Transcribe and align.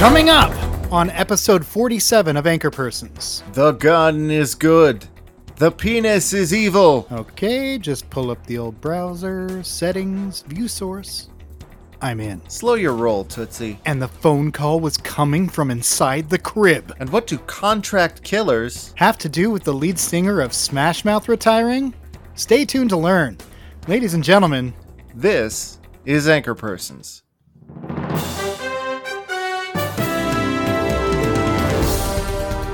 Coming 0.00 0.30
up 0.30 0.50
on 0.90 1.10
episode 1.10 1.62
47 1.64 2.34
of 2.38 2.46
Anchor 2.46 2.70
Persons. 2.70 3.42
The 3.52 3.72
gun 3.72 4.30
is 4.30 4.54
good. 4.54 5.06
The 5.56 5.70
penis 5.70 6.32
is 6.32 6.54
evil. 6.54 7.06
Okay, 7.12 7.76
just 7.76 8.08
pull 8.08 8.30
up 8.30 8.44
the 8.46 8.56
old 8.56 8.80
browser, 8.80 9.62
settings, 9.62 10.40
view 10.40 10.68
source. 10.68 11.28
I'm 12.00 12.18
in. 12.18 12.40
Slow 12.48 12.74
your 12.74 12.94
roll, 12.94 13.24
Tootsie. 13.24 13.78
And 13.84 14.00
the 14.00 14.08
phone 14.08 14.50
call 14.52 14.80
was 14.80 14.96
coming 14.96 15.46
from 15.50 15.70
inside 15.70 16.30
the 16.30 16.38
crib. 16.38 16.94
And 16.98 17.10
what 17.10 17.26
do 17.26 17.36
contract 17.36 18.22
killers 18.22 18.94
Have 18.96 19.18
to 19.18 19.28
do 19.28 19.50
with 19.50 19.64
the 19.64 19.74
lead 19.74 19.98
singer 19.98 20.40
of 20.40 20.54
Smash 20.54 21.04
Mouth 21.04 21.28
retiring? 21.28 21.94
Stay 22.36 22.64
tuned 22.64 22.88
to 22.88 22.96
learn. 22.96 23.36
Ladies 23.86 24.14
and 24.14 24.24
gentlemen, 24.24 24.72
This 25.14 25.78
is 26.06 26.26
Anchor 26.26 26.54
Persons. 26.54 27.22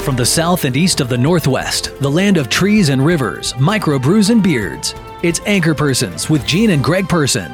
From 0.06 0.15
the 0.15 0.24
south 0.24 0.65
and 0.65 0.77
east 0.77 1.01
of 1.01 1.09
the 1.09 1.19
Northwest, 1.19 1.92
the 1.98 2.09
land 2.09 2.37
of 2.37 2.48
trees 2.48 2.91
and 2.91 3.05
rivers, 3.05 3.55
microbrews 3.55 4.30
and 4.30 4.41
beards, 4.41 4.95
it's 5.24 5.41
Anchor 5.46 5.74
Persons 5.74 6.30
with 6.30 6.46
Gene 6.46 6.70
and 6.70 6.84
Greg 6.84 7.09
Person. 7.09 7.51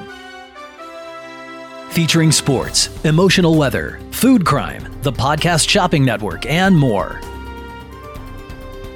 Featuring 1.88 2.30
sports, 2.30 2.91
emotional 3.06 3.56
weather, 3.56 4.01
food 4.11 4.45
crime, 4.45 4.87
the 5.01 5.11
podcast 5.11 5.66
shopping 5.66 6.05
network, 6.05 6.45
and 6.45 6.78
more. 6.78 7.19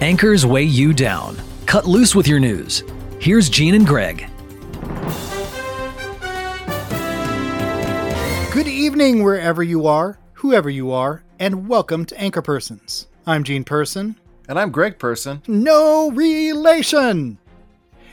Anchors 0.02 0.44
weigh 0.44 0.64
you 0.64 0.92
down. 0.92 1.34
Cut 1.64 1.86
loose 1.86 2.14
with 2.14 2.28
your 2.28 2.38
news. 2.38 2.84
Here's 3.20 3.48
Gene 3.48 3.74
and 3.74 3.86
Greg. 3.86 4.28
good 8.52 8.68
evening 8.68 9.22
wherever 9.22 9.62
you 9.62 9.86
are, 9.86 10.18
whoever 10.34 10.68
you 10.68 10.92
are, 10.92 11.22
and 11.38 11.66
welcome 11.66 12.04
to 12.04 12.20
Anchor 12.20 12.42
Persons. 12.42 13.06
I'm 13.26 13.44
Gene 13.44 13.64
Person. 13.64 14.16
And 14.48 14.58
I'm 14.58 14.70
Greg 14.70 14.98
Person. 14.98 15.42
No 15.48 16.10
relation! 16.12 17.38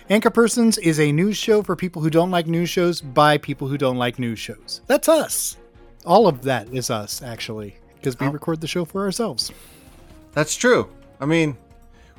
Anchor 0.10 0.32
Persons 0.32 0.78
is 0.80 1.00
a 1.00 1.12
news 1.12 1.38
show 1.38 1.62
for 1.62 1.76
people 1.76 2.02
who 2.02 2.10
don't 2.10 2.32
like 2.32 2.48
news 2.48 2.70
shows 2.70 3.00
by 3.00 3.38
people 3.38 3.68
who 3.68 3.78
don't 3.78 3.98
like 3.98 4.20
news 4.20 4.40
shows. 4.40 4.82
That's 4.88 5.08
us. 5.08 5.58
All 6.06 6.28
of 6.28 6.42
that 6.44 6.68
is 6.74 6.90
us, 6.90 7.22
actually, 7.22 7.76
because 7.96 8.20
we 8.20 8.28
Oh. 8.28 8.32
record 8.32 8.60
the 8.60 8.68
show 8.68 8.84
for 8.86 9.04
ourselves. 9.06 9.52
That's 10.34 10.56
true. 10.56 10.90
I 11.22 11.26
mean, 11.26 11.56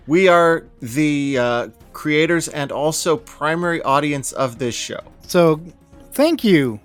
we 0.06 0.28
are 0.28 0.64
the 0.80 1.36
uh, 1.38 1.68
creators 1.92 2.48
and 2.48 2.70
also 2.72 3.16
primary 3.16 3.82
audience 3.82 4.32
of 4.32 4.58
this 4.58 4.74
show. 4.74 5.00
So, 5.26 5.60
thank 6.12 6.44
you, 6.44 6.78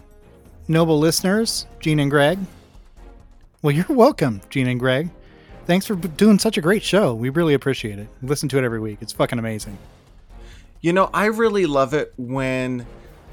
noble 0.68 1.00
listeners, 1.00 1.66
Gene 1.80 2.00
and 2.00 2.12
Greg. 2.12 2.40
Well, 3.62 3.72
you're 3.76 3.86
welcome, 3.90 4.42
Gene 4.50 4.68
and 4.68 4.80
Greg. 4.80 5.10
Thanks 5.70 5.86
for 5.86 5.94
doing 5.94 6.39
such 6.39 6.58
a 6.58 6.62
great 6.62 6.81
show. 6.81 7.14
We 7.14 7.30
really 7.30 7.53
appreciate 7.53 8.00
it. 8.00 8.08
Listen 8.23 8.50
to 8.50 8.58
it 8.58 8.64
every 8.64 8.80
week. 8.80 8.98
It's 9.02 9.14
fucking 9.14 9.38
amazing. 9.38 9.78
You 10.81 10.94
know, 10.94 11.12
I 11.14 11.28
really 11.28 11.67
love 11.67 11.94
it 11.94 12.12
when 12.17 12.88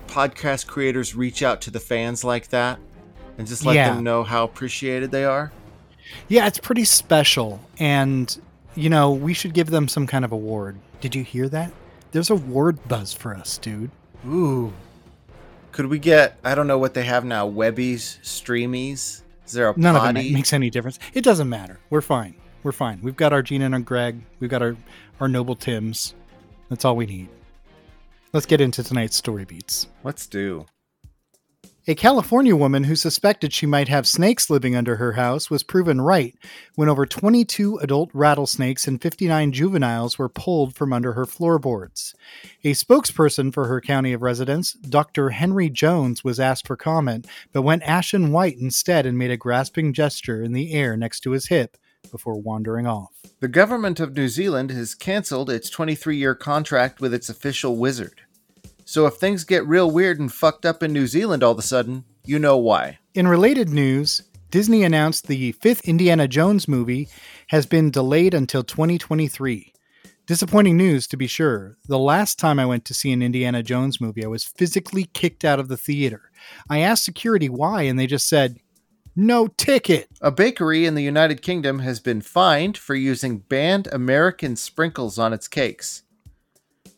podcast 0.06 0.67
creators 0.67 1.14
reach 1.14 1.42
out 1.42 1.62
to 1.62 1.70
the 1.70 1.81
fans 1.81 2.25
like 2.25 2.48
that 2.48 2.79
and 3.39 3.47
just 3.47 3.64
let 3.64 3.77
Yeah. 3.77 3.95
them 3.95 4.05
know 4.05 4.23
how 4.23 4.45
appreciated 4.45 5.12
they 5.12 5.25
are. 5.25 5.51
Yeah, 6.29 6.47
it's 6.47 6.59
pretty 6.59 6.84
special. 6.84 7.59
And, 7.79 8.39
you 8.75 8.91
know, 8.91 9.12
we 9.12 9.33
should 9.33 9.55
give 9.55 9.70
them 9.70 9.89
some 9.89 10.07
kind 10.07 10.23
of 10.23 10.31
award. 10.31 10.77
Did 11.01 11.14
you 11.14 11.25
hear 11.25 11.48
that? 11.48 11.73
There's 12.12 12.29
a 12.29 12.34
award 12.34 12.87
buzz 12.87 13.14
for 13.14 13.34
us, 13.34 13.57
dude. 13.57 13.91
Ooh. 14.29 14.75
Could 15.73 15.87
we 15.87 15.98
get, 15.98 16.37
I 16.45 16.55
don't 16.55 16.67
know 16.67 16.77
what 16.77 16.92
they 16.92 17.05
have 17.05 17.25
now, 17.25 17.48
Webbies, 17.48 18.20
Streamies? 18.20 19.23
Is 19.47 19.52
there 19.52 19.70
a 19.70 19.78
None 19.78 19.97
of 19.97 20.02
potty? 20.02 20.28
it 20.28 20.33
makes 20.33 20.52
any 20.52 20.70
difference. 20.70 20.98
It 21.14 21.22
doesn't 21.22 21.48
matter. 21.48 21.78
We're 21.91 22.00
fine. 22.00 22.34
We're 22.62 22.72
fine. 22.72 23.00
We've 23.02 23.16
got 23.16 23.33
our 23.33 23.42
Gene 23.42 23.62
and 23.62 23.75
our 23.75 23.80
Greg. 23.80 24.20
We've 24.41 24.50
got 24.50 24.61
our, 24.62 24.77
our 25.20 25.29
noble 25.29 25.55
Tims. 25.55 26.14
That's 26.68 26.84
all 26.84 26.96
we 26.96 27.07
need. 27.07 27.29
Let's 28.33 28.46
get 28.46 28.61
into 28.61 28.83
tonight's 28.83 29.17
story 29.17 29.45
beats. 29.45 29.86
Let's 30.02 30.27
do. 30.27 30.67
A 31.89 31.95
California 31.95 32.57
woman 32.57 32.83
who 32.83 32.97
suspected 32.97 33.52
she 33.52 33.64
might 33.64 33.86
have 33.86 34.08
snakes 34.08 34.51
living 34.51 34.74
under 34.74 34.97
her 34.97 35.13
house 35.13 35.51
was 35.51 35.63
proven 35.63 36.01
right 36.01 36.35
when 36.74 36.89
over 36.89 37.07
22 37.07 37.77
adult 37.77 38.11
rattlesnakes 38.13 38.89
and 38.89 39.01
59 39.01 39.52
juveniles 39.52 40.19
were 40.19 40.29
pulled 40.29 40.74
from 40.74 40.92
under 40.92 41.13
her 41.13 41.24
floorboards. 41.24 42.13
A 42.64 42.73
spokesperson 42.73 43.55
for 43.55 43.69
her 43.69 43.80
county 43.80 44.13
of 44.13 44.23
residence, 44.23 44.73
Dr. 44.73 45.30
Henry 45.30 45.70
Jones, 45.70 46.24
was 46.24 46.41
asked 46.41 46.67
for 46.67 46.77
comment, 46.77 47.24
but 47.52 47.63
went 47.63 47.85
ashen 47.85 48.33
white 48.33 48.58
instead 48.58 49.07
and 49.07 49.17
made 49.17 49.30
a 49.30 49.36
grasping 49.36 49.92
gesture 49.92 50.42
in 50.42 50.55
the 50.55 50.73
air 50.73 50.97
next 50.97 51.20
to 51.20 51.30
his 51.30 51.47
hip 51.47 51.77
before 52.11 52.41
wandering 52.41 52.89
off. 52.89 53.13
The 53.39 53.47
government 53.47 54.01
of 54.01 54.17
New 54.17 54.29
Zealand 54.29 54.73
has 54.73 54.97
cancelled 54.97 55.51
its 55.51 55.70
23 55.70 56.17
year 56.17 56.35
contract 56.35 57.01
with 57.01 57.14
its 57.14 57.29
official 57.29 57.77
wizard. 57.77 58.23
So 58.89 59.05
if 59.07 59.14
things 59.14 59.42
get 59.42 59.67
real 59.67 59.91
weird 59.91 60.20
and 60.20 60.33
fucked 60.33 60.64
up 60.64 60.80
in 60.80 60.92
New 60.92 61.08
Zealand 61.08 61.42
all 61.42 61.51
of 61.51 61.58
a 61.58 61.63
sudden, 61.63 62.05
you 62.24 62.39
know 62.39 62.57
why. 62.57 63.01
In 63.14 63.27
related 63.27 63.69
news, 63.69 64.23
Disney 64.52 64.85
announced 64.85 65.27
the 65.27 65.51
fifth 65.52 65.89
Indiana 65.89 66.29
Jones 66.29 66.69
movie 66.69 67.08
has 67.48 67.67
been 67.67 67.91
delayed 67.91 68.33
until 68.33 68.63
2023. 68.63 69.73
Disappointing 70.27 70.77
news, 70.77 71.08
to 71.08 71.17
be 71.17 71.27
sure. 71.27 71.77
The 71.89 71.98
last 71.98 72.39
time 72.39 72.61
I 72.61 72.67
went 72.67 72.85
to 72.85 72.95
see 72.95 73.11
an 73.11 73.23
Indiana 73.23 73.61
Jones 73.64 74.01
movie, 74.01 74.24
I 74.24 74.29
was 74.29 74.45
physically 74.45 75.11
kicked 75.13 75.45
out 75.45 75.58
of 75.58 75.67
the 75.67 75.77
theater. 75.77 76.30
I 76.70 76.79
asked 76.79 77.05
security 77.05 77.48
why, 77.48 77.83
and 77.83 77.98
they 77.98 78.07
just 78.07 78.29
said, 78.29 78.57
no 79.17 79.48
ticket. 79.48 80.08
A 80.20 80.30
bakery 80.30 80.86
in 80.86 80.95
the 80.95 81.03
United 81.03 81.42
Kingdom 81.42 81.80
has 81.80 81.98
been 81.98 82.20
fined 82.20 82.79
for 82.79 82.95
using 82.95 83.39
banned 83.39 83.89
American 83.91 84.55
sprinkles 84.55 85.18
on 85.18 85.33
its 85.33 85.48
cakes. 85.48 86.03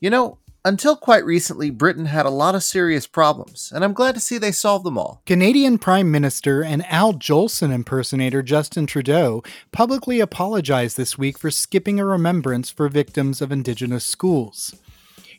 You 0.01 0.11
know, 0.11 0.39
until 0.69 0.97
quite 0.97 1.25
recently, 1.25 1.71
Britain 1.71 2.05
had 2.05 2.27
a 2.27 2.31
lot 2.31 2.55
of 2.55 2.63
serious 2.63 3.07
problems, 3.07 3.73
and 3.75 3.83
I'm 3.83 3.95
glad 3.95 4.15
to 4.15 4.21
see 4.21 4.37
they 4.37 4.53
solved 4.53 4.85
them 4.85 4.99
all. 4.99 5.23
Canadian 5.25 5.79
Prime 5.79 6.11
Minister 6.11 6.63
and 6.63 6.85
Al 6.89 7.15
Jolson 7.15 7.73
impersonator 7.73 8.43
Justin 8.43 8.87
Trudeau 8.87 9.43
publicly 9.73 10.21
apologized 10.21 10.99
this 10.99 11.17
week 11.17 11.39
for 11.39 11.51
skipping 11.51 11.99
a 11.99 12.05
remembrance 12.05 12.69
for 12.69 12.87
victims 12.91 13.41
of 13.41 13.51
Indigenous 13.51 14.05
schools. 14.05 14.75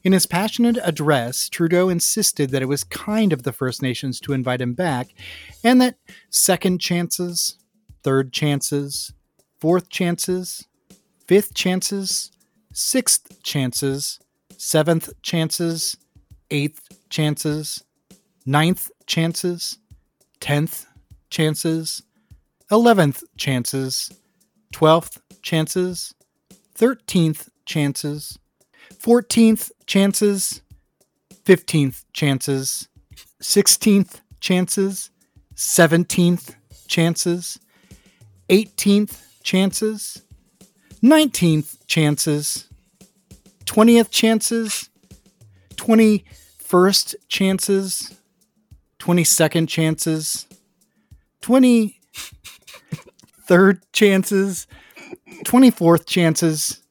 In 0.03 0.13
his 0.13 0.25
passionate 0.25 0.79
address, 0.81 1.47
Trudeau 1.47 1.89
insisted 1.89 2.49
that 2.49 2.63
it 2.63 2.67
was 2.67 2.83
kind 2.83 3.31
of 3.31 3.43
the 3.43 3.53
First 3.53 3.83
Nations 3.83 4.19
to 4.21 4.33
invite 4.33 4.61
him 4.61 4.73
back, 4.73 5.09
and 5.63 5.79
that 5.79 5.97
second 6.31 6.81
chances, 6.81 7.59
third 8.01 8.33
chances, 8.33 9.13
fourth 9.61 9.89
chances, 9.89 10.65
fifth 11.27 11.53
chances, 11.53 12.31
sixth 12.73 13.43
chances, 13.43 14.19
seventh 14.59 15.09
chances, 15.21 15.95
eighth 16.51 16.81
chances, 17.09 17.81
ninth 18.45 18.91
chances, 19.07 19.77
tenth 20.41 20.85
chances, 21.29 22.03
eleventh 22.69 23.23
chances, 23.37 24.11
twelfth 24.73 25.21
chances, 25.41 26.13
thirteenth 26.75 27.49
chances, 27.65 28.37
fourteenth 28.99 29.71
chances, 29.87 30.61
fifteenth 31.45 32.03
chances, 32.11 32.89
sixteenth 33.39 34.19
chances, 34.41 35.09
seventeenth 35.55 36.57
chances, 36.89 37.57
eighteenth 38.49 39.25
chances, 39.41 40.21
nineteenth 41.01 41.77
chances, 41.87 42.68
twentieth 43.69 44.09
chances, 44.09 44.89
twenty 45.75 46.25
first 46.57 47.15
chances, 47.27 48.19
twenty 48.97 49.23
second 49.23 49.67
chances, 49.67 50.47
twenty 51.39 51.99
third 53.45 53.79
chances, 53.93 54.65
twenty 55.45 55.69
fourth 55.69 56.07
chances, 56.07 56.81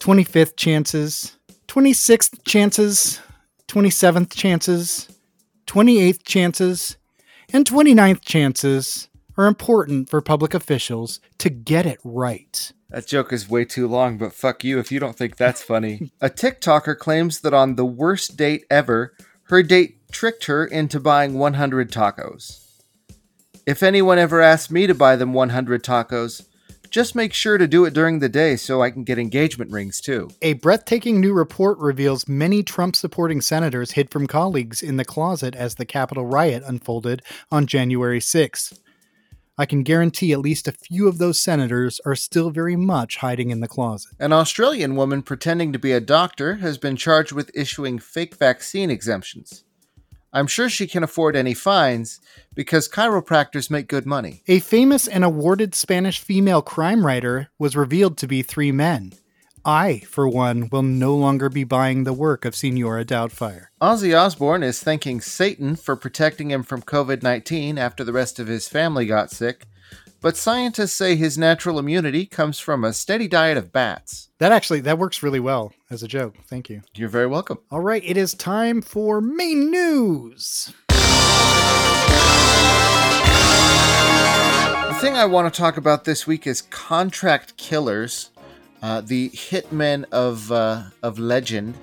twenty 0.00 0.24
fifth 0.24 0.56
chances, 0.56 1.36
twenty 1.68 1.92
sixth 1.92 2.42
chances, 2.42 3.20
twenty 3.68 3.90
seventh 3.90 4.34
chances, 4.34 5.08
twenty 5.66 6.00
eighth 6.00 6.24
chances, 6.24 6.96
and 7.52 7.64
29th 7.64 8.22
chances 8.22 9.08
are 9.38 9.46
important 9.46 10.10
for 10.10 10.20
public 10.20 10.54
officials 10.54 11.20
to 11.38 11.50
get 11.50 11.86
it 11.86 12.00
right. 12.02 12.72
That 12.90 13.06
joke 13.06 13.32
is 13.32 13.48
way 13.48 13.64
too 13.64 13.88
long, 13.88 14.16
but 14.16 14.32
fuck 14.32 14.62
you 14.62 14.78
if 14.78 14.92
you 14.92 15.00
don't 15.00 15.16
think 15.16 15.36
that's 15.36 15.62
funny. 15.62 16.12
a 16.20 16.30
TikToker 16.30 16.96
claims 16.96 17.40
that 17.40 17.54
on 17.54 17.74
the 17.74 17.84
worst 17.84 18.36
date 18.36 18.64
ever, 18.70 19.12
her 19.44 19.62
date 19.62 20.10
tricked 20.12 20.46
her 20.46 20.64
into 20.64 21.00
buying 21.00 21.34
100 21.34 21.90
tacos. 21.90 22.62
If 23.66 23.82
anyone 23.82 24.18
ever 24.18 24.40
asks 24.40 24.70
me 24.70 24.86
to 24.86 24.94
buy 24.94 25.16
them 25.16 25.32
100 25.32 25.82
tacos, 25.82 26.46
just 26.90 27.16
make 27.16 27.34
sure 27.34 27.58
to 27.58 27.66
do 27.66 27.84
it 27.84 27.92
during 27.92 28.20
the 28.20 28.28
day 28.28 28.54
so 28.54 28.80
I 28.80 28.90
can 28.90 29.02
get 29.02 29.18
engagement 29.18 29.72
rings 29.72 30.00
too. 30.00 30.30
A 30.40 30.54
breathtaking 30.54 31.20
new 31.20 31.32
report 31.32 31.78
reveals 31.78 32.28
many 32.28 32.62
Trump 32.62 32.94
supporting 32.94 33.40
senators 33.40 33.92
hid 33.92 34.10
from 34.10 34.28
colleagues 34.28 34.82
in 34.82 34.96
the 34.96 35.04
closet 35.04 35.56
as 35.56 35.74
the 35.74 35.84
Capitol 35.84 36.24
riot 36.24 36.62
unfolded 36.64 37.22
on 37.50 37.66
January 37.66 38.20
6th. 38.20 38.78
I 39.58 39.64
can 39.64 39.82
guarantee 39.82 40.32
at 40.32 40.40
least 40.40 40.68
a 40.68 40.72
few 40.72 41.08
of 41.08 41.16
those 41.16 41.40
senators 41.40 41.98
are 42.04 42.14
still 42.14 42.50
very 42.50 42.76
much 42.76 43.16
hiding 43.16 43.50
in 43.50 43.60
the 43.60 43.68
closet. 43.68 44.12
An 44.20 44.32
Australian 44.32 44.96
woman 44.96 45.22
pretending 45.22 45.72
to 45.72 45.78
be 45.78 45.92
a 45.92 46.00
doctor 46.00 46.56
has 46.56 46.76
been 46.76 46.96
charged 46.96 47.32
with 47.32 47.50
issuing 47.54 47.98
fake 47.98 48.36
vaccine 48.36 48.90
exemptions. 48.90 49.64
I'm 50.30 50.46
sure 50.46 50.68
she 50.68 50.86
can 50.86 51.02
afford 51.02 51.34
any 51.36 51.54
fines 51.54 52.20
because 52.54 52.86
chiropractors 52.86 53.70
make 53.70 53.88
good 53.88 54.04
money. 54.04 54.42
A 54.46 54.60
famous 54.60 55.08
and 55.08 55.24
awarded 55.24 55.74
Spanish 55.74 56.20
female 56.20 56.60
crime 56.60 57.06
writer 57.06 57.48
was 57.58 57.74
revealed 57.74 58.18
to 58.18 58.26
be 58.26 58.42
three 58.42 58.72
men. 58.72 59.14
I, 59.66 59.98
for 60.08 60.28
one, 60.28 60.68
will 60.70 60.84
no 60.84 61.16
longer 61.16 61.48
be 61.48 61.64
buying 61.64 62.04
the 62.04 62.12
work 62.12 62.44
of 62.44 62.54
Senora 62.54 63.04
Doubtfire. 63.04 63.66
Ozzy 63.82 64.16
Osbourne 64.16 64.62
is 64.62 64.80
thanking 64.80 65.20
Satan 65.20 65.74
for 65.74 65.96
protecting 65.96 66.52
him 66.52 66.62
from 66.62 66.82
COVID 66.82 67.24
19 67.24 67.76
after 67.76 68.04
the 68.04 68.12
rest 68.12 68.38
of 68.38 68.46
his 68.46 68.68
family 68.68 69.06
got 69.06 69.32
sick, 69.32 69.66
but 70.20 70.36
scientists 70.36 70.92
say 70.92 71.16
his 71.16 71.36
natural 71.36 71.80
immunity 71.80 72.26
comes 72.26 72.60
from 72.60 72.84
a 72.84 72.92
steady 72.92 73.26
diet 73.26 73.58
of 73.58 73.72
bats. 73.72 74.28
That 74.38 74.52
actually 74.52 74.82
that 74.82 74.98
works 74.98 75.24
really 75.24 75.40
well 75.40 75.72
as 75.90 76.04
a 76.04 76.08
joke. 76.08 76.36
Thank 76.46 76.70
you. 76.70 76.82
You're 76.94 77.08
very 77.08 77.26
welcome. 77.26 77.58
All 77.68 77.80
right, 77.80 78.04
it 78.04 78.16
is 78.16 78.34
time 78.34 78.82
for 78.82 79.20
main 79.20 79.72
news. 79.72 80.72
The 84.96 85.02
thing 85.02 85.16
I 85.16 85.26
want 85.26 85.52
to 85.52 85.60
talk 85.60 85.76
about 85.76 86.04
this 86.04 86.26
week 86.26 86.46
is 86.46 86.62
contract 86.62 87.56
killers, 87.58 88.30
uh, 88.82 89.00
the 89.00 89.30
hitmen 89.30 90.04
of 90.12 90.50
uh, 90.52 90.84
of 91.02 91.18
legend, 91.18 91.74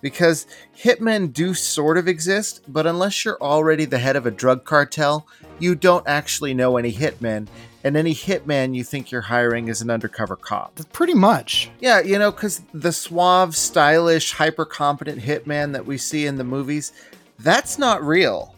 because 0.00 0.46
hitmen 0.76 1.32
do 1.32 1.54
sort 1.54 1.96
of 1.96 2.08
exist, 2.08 2.62
but 2.68 2.86
unless 2.86 3.24
you're 3.24 3.40
already 3.40 3.84
the 3.84 3.98
head 3.98 4.16
of 4.16 4.26
a 4.26 4.30
drug 4.30 4.64
cartel, 4.64 5.26
you 5.58 5.74
don't 5.74 6.06
actually 6.08 6.54
know 6.54 6.76
any 6.76 6.92
hitmen, 6.92 7.46
and 7.84 7.96
any 7.96 8.14
hitman 8.14 8.74
you 8.74 8.84
think 8.84 9.10
you're 9.10 9.20
hiring 9.20 9.68
is 9.68 9.80
an 9.80 9.90
undercover 9.90 10.36
cop. 10.36 10.78
Pretty 10.92 11.14
much. 11.14 11.70
Yeah, 11.80 12.00
you 12.00 12.18
know, 12.18 12.30
because 12.30 12.62
the 12.74 12.92
suave, 12.92 13.56
stylish, 13.56 14.32
hyper 14.32 14.64
competent 14.64 15.20
hitman 15.20 15.72
that 15.72 15.86
we 15.86 15.98
see 15.98 16.26
in 16.26 16.36
the 16.36 16.44
movies, 16.44 16.92
that's 17.38 17.78
not 17.78 18.02
real. 18.02 18.54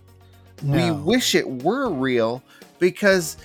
No. 0.63 0.77
We 0.77 0.91
wish 1.03 1.35
it 1.35 1.49
were 1.63 1.91
real 1.91 2.43
because 2.79 3.37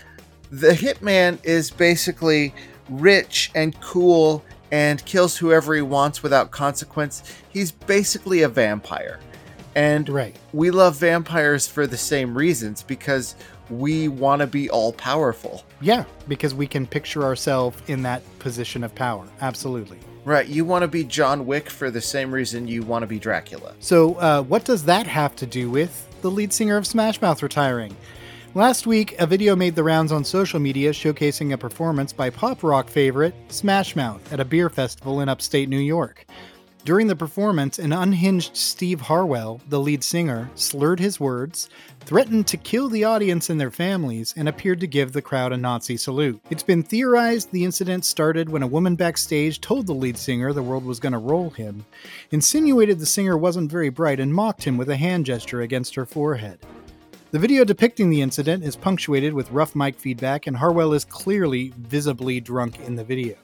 the 0.51 0.71
hitman 0.71 1.37
is 1.43 1.69
basically 1.69 2.53
rich 2.89 3.51
and 3.55 3.79
cool 3.81 4.43
and 4.71 5.03
kills 5.05 5.37
whoever 5.37 5.73
he 5.75 5.81
wants 5.81 6.21
without 6.21 6.51
consequence. 6.51 7.23
He's 7.49 7.71
basically 7.71 8.43
a 8.43 8.49
vampire. 8.49 9.19
And 9.75 10.09
Right. 10.09 10.35
we 10.53 10.71
love 10.71 10.97
vampires 10.97 11.67
for 11.67 11.87
the 11.87 11.97
same 11.97 12.37
reasons 12.37 12.83
because 12.83 13.35
we 13.69 14.07
want 14.07 14.41
to 14.41 14.47
be 14.47 14.69
all 14.69 14.91
powerful. 14.93 15.63
Yeah, 15.79 16.05
because 16.27 16.53
we 16.55 16.67
can 16.67 16.87
picture 16.87 17.23
ourselves 17.23 17.77
in 17.87 18.01
that 18.03 18.21
position 18.39 18.83
of 18.83 18.93
power. 18.95 19.25
Absolutely. 19.41 19.99
Right, 20.25 20.47
you 20.47 20.65
want 20.65 20.81
to 20.83 20.87
be 20.87 21.03
John 21.03 21.45
Wick 21.45 21.69
for 21.69 21.89
the 21.89 22.01
same 22.01 22.31
reason 22.31 22.67
you 22.67 22.83
want 22.83 23.03
to 23.03 23.07
be 23.07 23.19
Dracula. 23.19 23.73
So, 23.79 24.15
uh, 24.15 24.41
what 24.41 24.65
does 24.65 24.83
that 24.85 25.07
have 25.07 25.35
to 25.37 25.45
do 25.45 25.69
with 25.69 26.07
the 26.21 26.29
lead 26.29 26.51
singer 26.51 26.75
of 26.77 26.85
Smash 26.85 27.21
Mouth 27.21 27.41
retiring? 27.41 27.95
Last 28.55 28.87
week, 28.87 29.13
a 29.19 29.27
video 29.27 29.55
made 29.55 29.75
the 29.75 29.83
rounds 29.83 30.11
on 30.11 30.23
social 30.23 30.59
media 30.59 30.89
showcasing 30.89 31.53
a 31.53 31.57
performance 31.57 32.11
by 32.11 32.31
pop 32.31 32.63
rock 32.63 32.89
favorite 32.89 33.35
Smash 33.49 33.95
Mouth 33.95 34.33
at 34.33 34.39
a 34.39 34.45
beer 34.45 34.71
festival 34.71 35.21
in 35.21 35.29
upstate 35.29 35.69
New 35.69 35.77
York. 35.77 36.25
During 36.83 37.05
the 37.05 37.15
performance, 37.15 37.77
an 37.77 37.93
unhinged 37.93 38.57
Steve 38.57 39.01
Harwell, 39.01 39.61
the 39.69 39.79
lead 39.79 40.03
singer, 40.03 40.49
slurred 40.55 40.99
his 40.99 41.19
words, 41.19 41.69
threatened 41.99 42.47
to 42.47 42.57
kill 42.57 42.89
the 42.89 43.03
audience 43.03 43.51
and 43.51 43.61
their 43.61 43.69
families, 43.69 44.33
and 44.35 44.49
appeared 44.49 44.79
to 44.79 44.87
give 44.87 45.13
the 45.13 45.21
crowd 45.21 45.53
a 45.53 45.57
Nazi 45.57 45.95
salute. 45.95 46.41
It's 46.49 46.63
been 46.63 46.81
theorized 46.81 47.51
the 47.51 47.65
incident 47.65 48.03
started 48.03 48.49
when 48.49 48.63
a 48.63 48.67
woman 48.67 48.95
backstage 48.95 49.61
told 49.61 49.85
the 49.85 49.93
lead 49.93 50.17
singer 50.17 50.53
the 50.53 50.63
world 50.63 50.85
was 50.85 50.99
going 50.99 51.13
to 51.13 51.19
roll 51.19 51.51
him, 51.51 51.85
insinuated 52.31 52.97
the 52.97 53.05
singer 53.05 53.37
wasn't 53.37 53.69
very 53.69 53.89
bright, 53.89 54.19
and 54.19 54.33
mocked 54.33 54.63
him 54.63 54.75
with 54.75 54.89
a 54.89 54.97
hand 54.97 55.27
gesture 55.27 55.61
against 55.61 55.93
her 55.93 56.07
forehead. 56.07 56.57
The 57.31 57.39
video 57.39 57.63
depicting 57.63 58.09
the 58.09 58.21
incident 58.21 58.63
is 58.63 58.75
punctuated 58.75 59.33
with 59.33 59.51
rough 59.51 59.75
mic 59.75 59.99
feedback, 59.99 60.47
and 60.47 60.57
Harwell 60.57 60.93
is 60.93 61.05
clearly 61.05 61.71
visibly 61.77 62.39
drunk 62.39 62.79
in 62.79 62.95
the 62.95 63.03
video. 63.03 63.35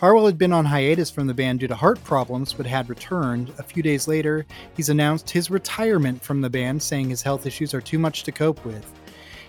Harwell 0.00 0.26
had 0.26 0.38
been 0.38 0.52
on 0.52 0.64
hiatus 0.64 1.10
from 1.10 1.26
the 1.26 1.34
band 1.34 1.60
due 1.60 1.68
to 1.68 1.74
heart 1.74 2.02
problems, 2.04 2.52
but 2.54 2.64
had 2.66 2.88
returned. 2.88 3.52
A 3.58 3.62
few 3.62 3.82
days 3.82 4.08
later, 4.08 4.46
he's 4.76 4.88
announced 4.88 5.28
his 5.28 5.50
retirement 5.50 6.22
from 6.22 6.40
the 6.40 6.50
band, 6.50 6.82
saying 6.82 7.10
his 7.10 7.22
health 7.22 7.46
issues 7.46 7.74
are 7.74 7.80
too 7.82 7.98
much 7.98 8.22
to 8.24 8.32
cope 8.32 8.64
with. 8.64 8.90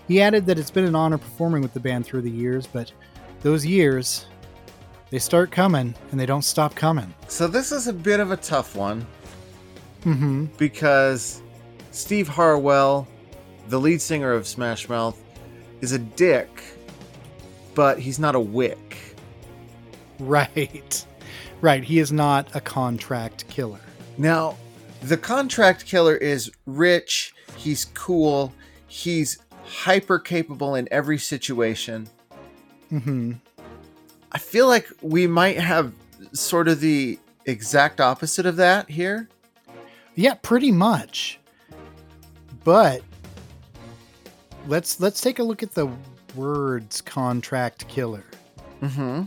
He 0.06 0.20
added 0.20 0.44
that 0.46 0.58
it's 0.58 0.70
been 0.70 0.86
an 0.86 0.94
honor 0.94 1.18
performing 1.18 1.62
with 1.62 1.74
the 1.74 1.80
band 1.80 2.04
through 2.06 2.22
the 2.22 2.30
years, 2.30 2.66
but 2.66 2.92
those 3.42 3.64
years, 3.64 4.26
they 5.10 5.18
start 5.18 5.50
coming 5.50 5.94
and 6.10 6.20
they 6.20 6.26
don't 6.26 6.42
stop 6.42 6.74
coming. 6.74 7.14
So 7.28 7.46
this 7.46 7.72
is 7.72 7.86
a 7.88 7.92
bit 7.94 8.20
of 8.20 8.30
a 8.30 8.36
tough 8.36 8.76
one 8.76 9.06
Mm-hmm. 10.04 10.44
because 10.58 11.42
Steve 11.90 12.28
Harwell, 12.28 13.06
the 13.68 13.78
lead 13.78 14.00
singer 14.00 14.32
of 14.32 14.46
Smash 14.46 14.88
Mouth, 14.88 15.20
is 15.80 15.92
a 15.92 15.98
dick, 15.98 16.62
but 17.74 17.98
he's 17.98 18.18
not 18.18 18.34
a 18.34 18.40
wick. 18.40 19.16
Right. 20.18 21.06
Right. 21.60 21.84
He 21.84 21.98
is 21.98 22.10
not 22.12 22.54
a 22.54 22.60
contract 22.60 23.46
killer. 23.48 23.80
Now, 24.16 24.56
the 25.02 25.16
contract 25.16 25.86
killer 25.86 26.16
is 26.16 26.50
rich, 26.66 27.34
he's 27.56 27.84
cool, 27.94 28.52
he's 28.88 29.38
hyper 29.64 30.18
capable 30.18 30.74
in 30.74 30.88
every 30.90 31.18
situation. 31.18 32.08
Mm-hmm. 32.92 33.34
I 34.32 34.38
feel 34.38 34.66
like 34.66 34.88
we 35.00 35.26
might 35.26 35.58
have 35.58 35.92
sort 36.32 36.68
of 36.68 36.80
the 36.80 37.18
exact 37.44 38.00
opposite 38.00 38.46
of 38.46 38.56
that 38.56 38.90
here. 38.90 39.28
Yeah, 40.14 40.34
pretty 40.34 40.72
much. 40.72 41.38
But 42.64 43.02
let's 44.66 45.00
let's 45.00 45.20
take 45.20 45.38
a 45.38 45.42
look 45.42 45.62
at 45.62 45.72
the 45.72 45.88
words 46.34 47.00
contract 47.00 47.86
killer. 47.88 48.24
Mm-hmm. 48.82 49.24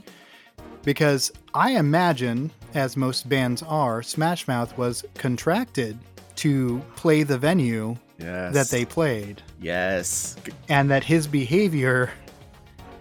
Because 0.83 1.31
I 1.54 1.72
imagine, 1.74 2.50
as 2.74 2.98
most 2.98 3.30
bands 3.30 3.62
are, 3.63 4.01
Smash 4.01 4.48
Mouth 4.48 4.75
was 4.78 5.06
contracted 5.16 5.98
to 6.38 6.81
play 6.95 7.24
the 7.24 7.38
venue 7.38 7.95
Yes. 8.18 8.54
that 8.54 8.68
they 8.69 8.86
played, 8.86 9.42
Yes. 9.60 10.36
and 10.69 10.89
that 10.92 11.04
his 11.04 11.25
behavior 11.25 12.12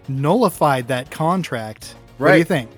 nullified 0.07 0.87
that 0.87 1.11
contract. 1.11 1.95
Right. 2.17 2.29
What 2.29 2.31
do 2.33 2.37
you 2.39 2.43
think? 2.45 2.69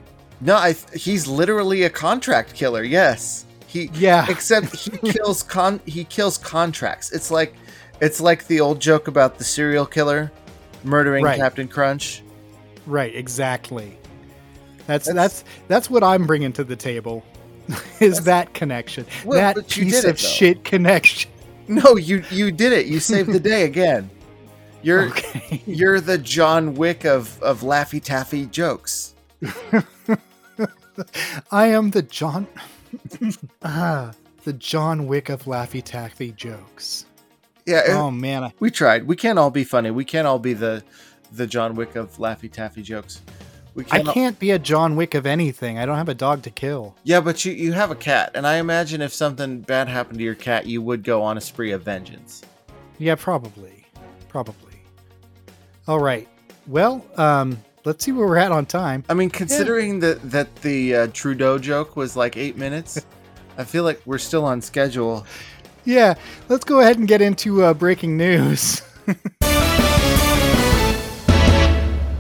No, 0.42 0.58
I 0.58 0.74
th- 0.74 1.02
he's 1.04 1.26
literally 1.28 1.84
a 1.84 1.90
contract 1.90 2.54
killer. 2.54 2.84
Yes. 2.84 3.46
He 3.68 3.90
Yeah. 3.94 4.26
except 4.30 4.76
he 4.76 4.92
kills 5.12 5.42
con 5.44 5.80
he 5.86 6.04
kills 6.04 6.38
contracts. 6.38 7.12
It's 7.12 7.32
like 7.32 7.56
it's 8.04 8.20
like 8.22 8.48
the 8.48 8.60
old 8.60 8.80
joke 8.80 9.08
about 9.08 9.38
the 9.38 9.44
serial 9.44 9.86
killer 9.86 10.32
murdering 10.84 11.24
Right. 11.24 11.38
Captain 11.38 11.68
Crunch. 11.68 12.22
Right, 12.86 13.16
exactly. 13.16 13.98
That's 14.88 15.06
That's- 15.08 15.14
that's 15.42 15.44
that's 15.68 15.90
what 15.90 16.04
I'm 16.04 16.26
bringing 16.28 16.52
to 16.54 16.64
the 16.64 16.76
table. 16.76 17.24
Is 18.02 18.22
that 18.26 18.54
connection? 18.54 19.06
Well, 19.24 19.40
that 19.40 19.68
piece 19.70 20.02
did 20.02 20.10
of 20.10 20.18
though. 20.18 20.28
shit 20.28 20.64
connection. 20.64 21.32
No, 21.70 21.96
you 21.96 22.26
you 22.30 22.52
did 22.52 22.74
it. 22.74 22.88
You 22.88 23.00
saved 23.00 23.32
the 23.32 23.40
day 23.40 23.64
again. 23.64 24.10
You're 24.82 25.04
Okay. 25.08 25.64
you're 25.66 26.02
the 26.02 26.18
John 26.18 26.74
Wick 26.76 27.06
of 27.06 27.42
of 27.42 27.62
Laffy 27.62 28.04
Taffy 28.04 28.48
jokes. 28.48 29.16
I 31.52 31.68
am 31.68 31.92
the 31.92 32.02
John 32.02 32.48
ah, 33.64 34.12
the 34.44 34.52
John 34.54 35.08
Wick 35.08 35.30
of 35.30 35.44
Laffy 35.46 35.82
Taffy 35.82 36.34
jokes. 36.34 37.06
Yeah, 37.66 37.84
Oh 37.90 38.12
man, 38.12 38.52
we 38.60 38.70
tried. 38.72 39.08
We 39.08 39.16
can't 39.16 39.40
all 39.40 39.52
be 39.52 39.64
funny. 39.64 39.92
We 39.92 40.06
can't 40.06 40.28
all 40.28 40.40
be 40.40 40.54
the 40.54 40.84
the 41.32 41.48
John 41.48 41.76
Wick 41.76 41.96
of 41.96 42.16
Laffy 42.18 42.52
Taffy 42.52 42.82
jokes. 42.84 43.22
We 43.74 43.84
I 43.86 43.88
can't. 43.98 44.08
all- 44.08 44.14
can't 44.14 44.38
be 44.40 44.52
a 44.52 44.60
John 44.60 44.96
Wick 44.96 45.16
of 45.16 45.26
anything. 45.26 45.80
I 45.80 45.86
don't 45.86 45.98
have 45.98 46.10
a 46.10 46.14
dog 46.14 46.44
to 46.44 46.50
kill. 46.52 46.96
Yeah, 47.04 47.22
but 47.22 47.44
you 47.46 47.54
you 47.54 47.72
have 47.74 47.90
a 47.90 47.96
cat, 47.96 48.32
and 48.36 48.46
I 48.46 48.58
imagine 48.58 49.02
if 49.02 49.14
something 49.14 49.62
bad 49.62 49.88
happened 49.88 50.20
to 50.20 50.24
your 50.24 50.36
cat, 50.36 50.68
you 50.68 50.82
would 50.82 51.04
go 51.04 51.24
on 51.24 51.38
a 51.38 51.42
spree 51.42 51.72
of 51.72 51.84
vengeance. 51.84 52.42
Yeah, 53.00 53.16
probably. 53.16 53.88
Probably. 54.30 54.74
All 55.88 56.00
right. 56.00 56.28
Well, 56.68 57.06
um, 57.18 57.58
let's 57.86 58.06
see 58.06 58.12
where 58.12 58.28
we're 58.28 58.38
at 58.38 58.52
on 58.52 58.66
time. 58.66 59.04
I 59.10 59.14
mean, 59.14 59.30
considering 59.30 60.00
that 60.02 60.22
that 60.32 60.56
the 60.58 60.96
uh, 60.96 61.08
Trudeau 61.14 61.58
joke 61.58 61.96
was 61.96 62.16
like 62.16 62.38
eight 62.38 62.58
minutes, 62.58 63.04
I 63.58 63.64
feel 63.64 63.84
like 63.84 64.02
we're 64.06 64.18
still 64.20 64.46
on 64.46 64.62
schedule. 64.62 65.26
Yeah, 65.86 66.16
let's 66.48 66.64
go 66.64 66.80
ahead 66.80 66.98
and 66.98 67.08
get 67.08 67.22
into 67.22 67.62
uh, 67.64 67.74
breaking 67.74 68.16
news. 68.16 68.82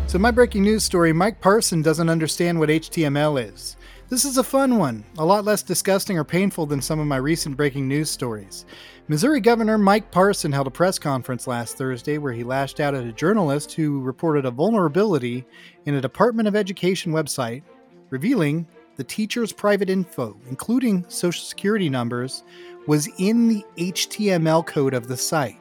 so, 0.07 0.19
my 0.19 0.31
breaking 0.31 0.63
news 0.63 0.83
story 0.83 1.13
Mike 1.13 1.39
Parson 1.39 1.81
doesn't 1.81 2.09
understand 2.09 2.59
what 2.59 2.69
HTML 2.69 3.41
is. 3.41 3.77
This 4.09 4.25
is 4.25 4.37
a 4.37 4.43
fun 4.43 4.77
one, 4.77 5.05
a 5.17 5.25
lot 5.25 5.45
less 5.45 5.63
disgusting 5.63 6.17
or 6.17 6.25
painful 6.25 6.65
than 6.65 6.81
some 6.81 6.99
of 6.99 7.07
my 7.07 7.15
recent 7.15 7.55
breaking 7.55 7.87
news 7.87 8.09
stories. 8.11 8.65
Missouri 9.07 9.39
Governor 9.39 9.77
Mike 9.77 10.11
Parson 10.11 10.51
held 10.51 10.67
a 10.67 10.71
press 10.71 10.99
conference 10.99 11.47
last 11.47 11.77
Thursday 11.77 12.17
where 12.17 12.33
he 12.33 12.43
lashed 12.43 12.79
out 12.79 12.93
at 12.93 13.05
a 13.05 13.11
journalist 13.13 13.73
who 13.73 14.01
reported 14.01 14.45
a 14.45 14.51
vulnerability 14.51 15.45
in 15.85 15.95
a 15.95 16.01
Department 16.01 16.47
of 16.47 16.55
Education 16.55 17.11
website 17.11 17.63
revealing 18.09 18.67
the 18.95 19.03
teacher's 19.03 19.51
private 19.51 19.89
info, 19.89 20.37
including 20.47 21.05
social 21.09 21.43
security 21.43 21.89
numbers, 21.89 22.43
was 22.87 23.07
in 23.17 23.47
the 23.47 23.65
HTML 23.77 24.65
code 24.65 24.93
of 24.93 25.07
the 25.07 25.17
site. 25.17 25.59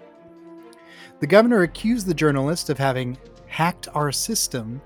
The 1.20 1.26
governor 1.26 1.62
accused 1.62 2.06
the 2.06 2.14
journalist 2.14 2.68
of 2.68 2.78
having 2.78 3.16
hacked 3.46 3.88
our 3.94 4.10
system 4.10 4.80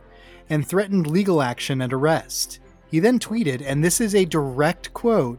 and 0.50 0.66
threatened 0.66 1.07
legal 1.07 1.40
action 1.40 1.81
and 1.81 1.93
arrest. 1.93 2.61
He 2.88 3.00
then 3.00 3.19
tweeted, 3.19 3.62
and 3.64 3.83
this 3.83 4.00
is 4.00 4.14
a 4.14 4.25
direct 4.25 4.93
quote 4.93 5.38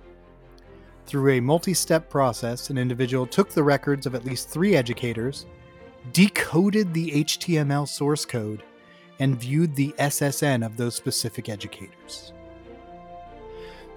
through 1.08 1.32
a 1.32 1.40
multi 1.40 1.74
step 1.74 2.10
process, 2.10 2.70
an 2.70 2.78
individual 2.78 3.26
took 3.26 3.50
the 3.50 3.64
records 3.64 4.06
of 4.06 4.14
at 4.14 4.26
least 4.26 4.50
three 4.50 4.76
educators, 4.76 5.46
decoded 6.12 6.94
the 6.94 7.24
HTML 7.24 7.88
source 7.88 8.26
code, 8.26 8.62
and 9.20 9.40
viewed 9.40 9.74
the 9.76 9.96
SSN 10.00 10.66
of 10.66 10.76
those 10.76 10.96
specific 10.96 11.48
educators. 11.48 12.34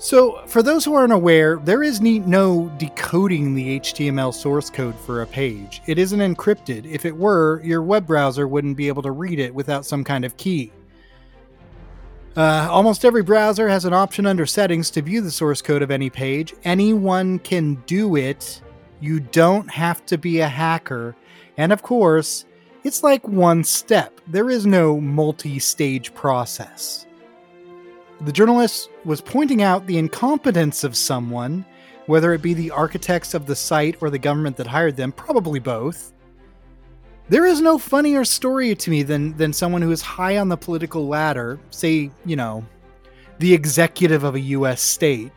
So, 0.03 0.41
for 0.47 0.63
those 0.63 0.83
who 0.83 0.95
aren't 0.95 1.13
aware, 1.13 1.61
there 1.63 1.83
is 1.83 2.01
no 2.01 2.73
decoding 2.79 3.55
the 3.55 3.79
HTML 3.81 4.33
source 4.33 4.71
code 4.71 4.99
for 4.99 5.21
a 5.21 5.27
page. 5.27 5.83
It 5.85 5.99
isn't 5.99 6.21
encrypted. 6.21 6.91
If 6.91 7.05
it 7.05 7.15
were, 7.15 7.61
your 7.63 7.83
web 7.83 8.07
browser 8.07 8.49
wouldn't 8.49 8.79
be 8.79 8.89
able 8.89 9.03
to 9.03 9.11
read 9.11 9.39
it 9.39 9.55
without 9.55 9.85
some 9.85 10.03
kind 10.03 10.25
of 10.25 10.39
key. 10.39 10.73
Uh, 12.35 12.67
almost 12.71 13.05
every 13.05 13.23
browser 13.23 13.69
has 13.69 13.85
an 13.85 13.93
option 13.93 14.25
under 14.25 14.47
settings 14.47 14.89
to 14.93 15.03
view 15.03 15.21
the 15.21 15.31
source 15.31 15.61
code 15.61 15.83
of 15.83 15.91
any 15.91 16.09
page. 16.09 16.55
Anyone 16.65 17.39
can 17.41 17.75
do 17.85 18.17
it. 18.17 18.63
You 19.01 19.21
don't 19.21 19.71
have 19.71 20.07
to 20.07 20.17
be 20.17 20.41
a 20.41 20.49
hacker. 20.49 21.15
And 21.59 21.75
of 21.75 21.83
course, 21.83 22.47
it's 22.85 23.03
like 23.03 23.29
one 23.29 23.65
step. 23.65 24.19
There 24.27 24.49
is 24.49 24.65
no 24.65 24.99
multi 24.99 25.59
stage 25.59 26.15
process. 26.15 27.07
The 28.23 28.33
journalist 28.33 28.91
was 29.07 29.23
pointing 29.23 29.63
out 29.63 29.87
the 29.87 29.97
incompetence 29.97 30.85
of 30.85 30.95
someone, 30.95 31.65
whether 32.05 32.35
it 32.35 32.43
be 32.43 32.53
the 32.53 32.71
architects 32.71 33.33
of 33.33 33.47
the 33.47 33.57
site 33.57 33.97
or 34.03 34.11
the 34.11 34.19
government 34.19 34.59
that 34.59 34.67
hired 34.67 34.97
them, 34.97 35.11
probably 35.11 35.59
both. 35.59 36.13
There 37.31 37.47
is 37.47 37.63
no 37.63 37.79
funnier 37.79 38.25
story 38.27 38.75
to 38.75 38.91
me 38.91 39.05
than 39.05 39.37
than 39.37 39.53
someone 39.53 39.81
who 39.81 39.93
is 39.93 40.03
high 40.03 40.37
on 40.37 40.49
the 40.49 40.57
political 40.57 41.07
ladder, 41.07 41.59
say, 41.71 42.11
you 42.27 42.37
know, 42.37 42.67
the 43.39 43.55
executive 43.55 44.23
of 44.23 44.35
a 44.35 44.41
US 44.41 44.83
state, 44.83 45.33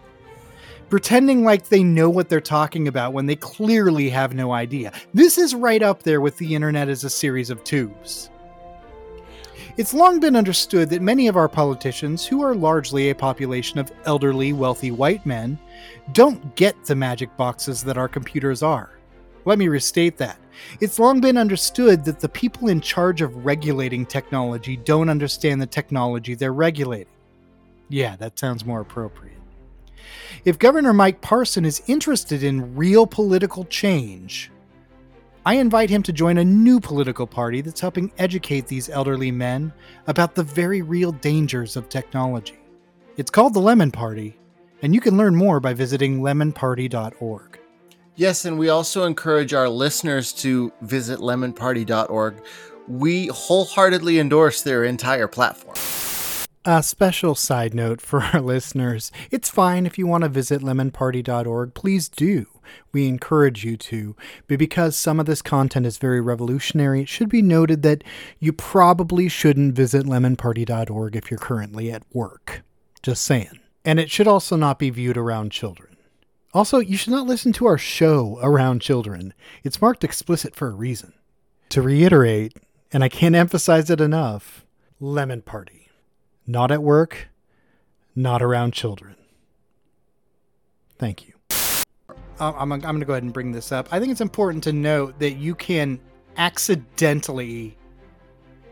pretending 0.90 1.46
like 1.46 1.70
they 1.70 1.84
know 1.84 2.10
what 2.10 2.28
they're 2.28 2.42
talking 2.42 2.90
about 2.90 3.14
when 3.14 3.28
they 3.28 3.38
clearly 3.38 4.10
have 4.10 4.34
no 4.34 4.52
idea. 4.52 4.92
This 5.14 5.38
is 5.38 5.56
right 5.56 5.82
up 5.82 6.04
there 6.04 6.20
with 6.20 6.36
the 6.38 6.54
internet 6.54 6.90
as 6.90 7.06
a 7.06 7.10
series 7.10 7.50
of 7.50 7.64
tubes. 7.64 8.30
It's 9.76 9.94
long 9.94 10.20
been 10.20 10.36
understood 10.36 10.92
that 10.92 11.02
many 11.02 11.28
of 11.28 11.36
our 11.36 11.50
politicians, 11.50 12.28
who 12.28 12.44
are 12.44 12.54
largely 12.54 13.10
a 13.10 13.16
population 13.16 13.80
of 13.80 13.92
elderly, 14.06 14.54
wealthy 14.54 14.92
white 14.92 15.26
men, 15.26 15.58
don't 16.12 16.56
get 16.56 16.86
the 16.86 16.96
magic 16.96 17.36
boxes 17.38 17.84
that 17.84 17.98
our 17.98 18.08
computers 18.08 18.62
are. 18.62 18.92
Let 19.46 19.58
me 19.58 19.68
restate 19.70 20.16
that. 20.18 20.38
It's 20.80 21.00
long 21.00 21.22
been 21.22 21.40
understood 21.40 22.06
that 22.06 22.20
the 22.20 22.30
people 22.30 22.70
in 22.70 22.82
charge 22.82 23.22
of 23.22 23.46
regulating 23.46 24.06
technology 24.06 24.78
don't 24.78 25.10
understand 25.10 25.60
the 25.60 25.66
technology 25.66 26.36
they're 26.36 26.54
regulating. 26.54 27.08
Yeah, 27.90 28.16
that 28.18 28.38
sounds 28.38 28.66
more 28.66 28.82
appropriate. 28.82 29.40
If 30.46 30.60
Governor 30.60 30.94
Mike 30.94 31.22
Parson 31.22 31.66
is 31.66 31.82
interested 31.88 32.44
in 32.44 32.76
real 32.76 33.08
political 33.08 33.66
change, 33.66 34.52
I 35.46 35.56
invite 35.56 35.90
him 35.90 36.04
to 36.04 36.14
join 36.14 36.38
a 36.38 36.46
new 36.46 36.80
political 36.80 37.28
party 37.28 37.60
that's 37.60 37.82
helping 37.82 38.14
educate 38.18 38.68
these 38.68 38.88
elderly 38.88 39.30
men 39.30 39.74
about 40.08 40.36
the 40.36 40.44
very 40.44 40.82
real 40.82 41.12
dangers 41.12 41.76
of 41.76 41.90
technology. 41.90 42.58
It's 43.18 43.30
called 43.30 43.54
the 43.54 43.60
Lemon 43.60 43.92
Party, 43.92 44.40
and 44.82 44.96
you 44.96 45.02
can 45.02 45.18
learn 45.18 45.36
more 45.36 45.60
by 45.60 45.74
visiting 45.74 46.22
lemonparty.org. 46.22 47.60
Yes, 48.16 48.46
and 48.46 48.58
we 48.58 48.70
also 48.70 49.04
encourage 49.04 49.54
our 49.54 49.68
listeners 49.68 50.32
to 50.34 50.72
visit 50.82 51.20
lemonparty.org. 51.20 52.42
We 52.88 53.28
wholeheartedly 53.28 54.20
endorse 54.20 54.62
their 54.62 54.86
entire 54.86 55.28
platform. 55.28 55.76
A 56.66 56.82
special 56.82 57.36
side 57.36 57.74
note 57.74 58.00
for 58.00 58.22
our 58.22 58.40
listeners 58.40 59.12
it's 59.30 59.50
fine 59.50 59.86
if 59.86 59.98
you 59.98 60.08
want 60.08 60.24
to 60.24 60.30
visit 60.30 60.62
lemonparty.org, 60.62 61.74
please 61.74 62.08
do. 62.08 62.46
We 62.94 63.06
encourage 63.06 63.66
you 63.66 63.76
to. 63.76 64.16
But 64.48 64.60
because 64.60 64.96
some 64.96 65.20
of 65.20 65.26
this 65.26 65.42
content 65.42 65.86
is 65.86 65.98
very 65.98 66.22
revolutionary, 66.22 67.02
it 67.02 67.10
should 67.10 67.28
be 67.28 67.42
noted 67.42 67.82
that 67.84 68.06
you 68.40 68.54
probably 68.54 69.28
shouldn't 69.28 69.76
visit 69.76 70.06
lemonparty.org 70.06 71.18
if 71.18 71.30
you're 71.30 71.38
currently 71.38 71.92
at 71.92 72.04
work. 72.14 72.64
Just 73.02 73.24
saying. 73.24 73.60
And 73.84 74.00
it 74.00 74.10
should 74.10 74.30
also 74.30 74.56
not 74.56 74.80
be 74.80 74.90
viewed 74.90 75.18
around 75.18 75.52
children. 75.52 75.98
Also, 76.54 76.80
you 76.80 76.96
should 76.96 77.12
not 77.12 77.28
listen 77.28 77.52
to 77.54 77.66
our 77.66 77.78
show 77.78 78.40
around 78.42 78.80
children. 78.82 79.34
It's 79.66 79.82
marked 79.82 80.06
explicit 80.06 80.56
for 80.56 80.70
a 80.70 80.76
reason. 80.76 81.12
To 81.70 81.82
reiterate, 81.82 82.56
and 82.94 83.04
I 83.04 83.10
can't 83.10 83.36
emphasize 83.36 83.90
it 83.90 84.00
enough, 84.00 84.66
Lemon 85.02 85.42
Party. 85.42 85.83
Not 86.46 86.72
at 86.72 86.84
work, 86.84 87.30
not 88.16 88.42
around 88.42 88.74
children. 88.74 89.16
Thank 90.98 91.28
you. 91.28 91.34
I'm, 92.40 92.72
I'm 92.72 92.80
going 92.80 93.00
to 93.00 93.06
go 93.06 93.14
ahead 93.14 93.24
and 93.24 93.34
bring 93.34 93.52
this 93.52 93.72
up. 93.72 93.88
I 93.92 94.00
think 94.00 94.12
it's 94.12 94.22
important 94.22 94.64
to 94.66 94.74
note 94.74 95.20
that 95.20 95.34
you 95.34 95.56
can 95.56 96.00
accidentally 96.38 97.78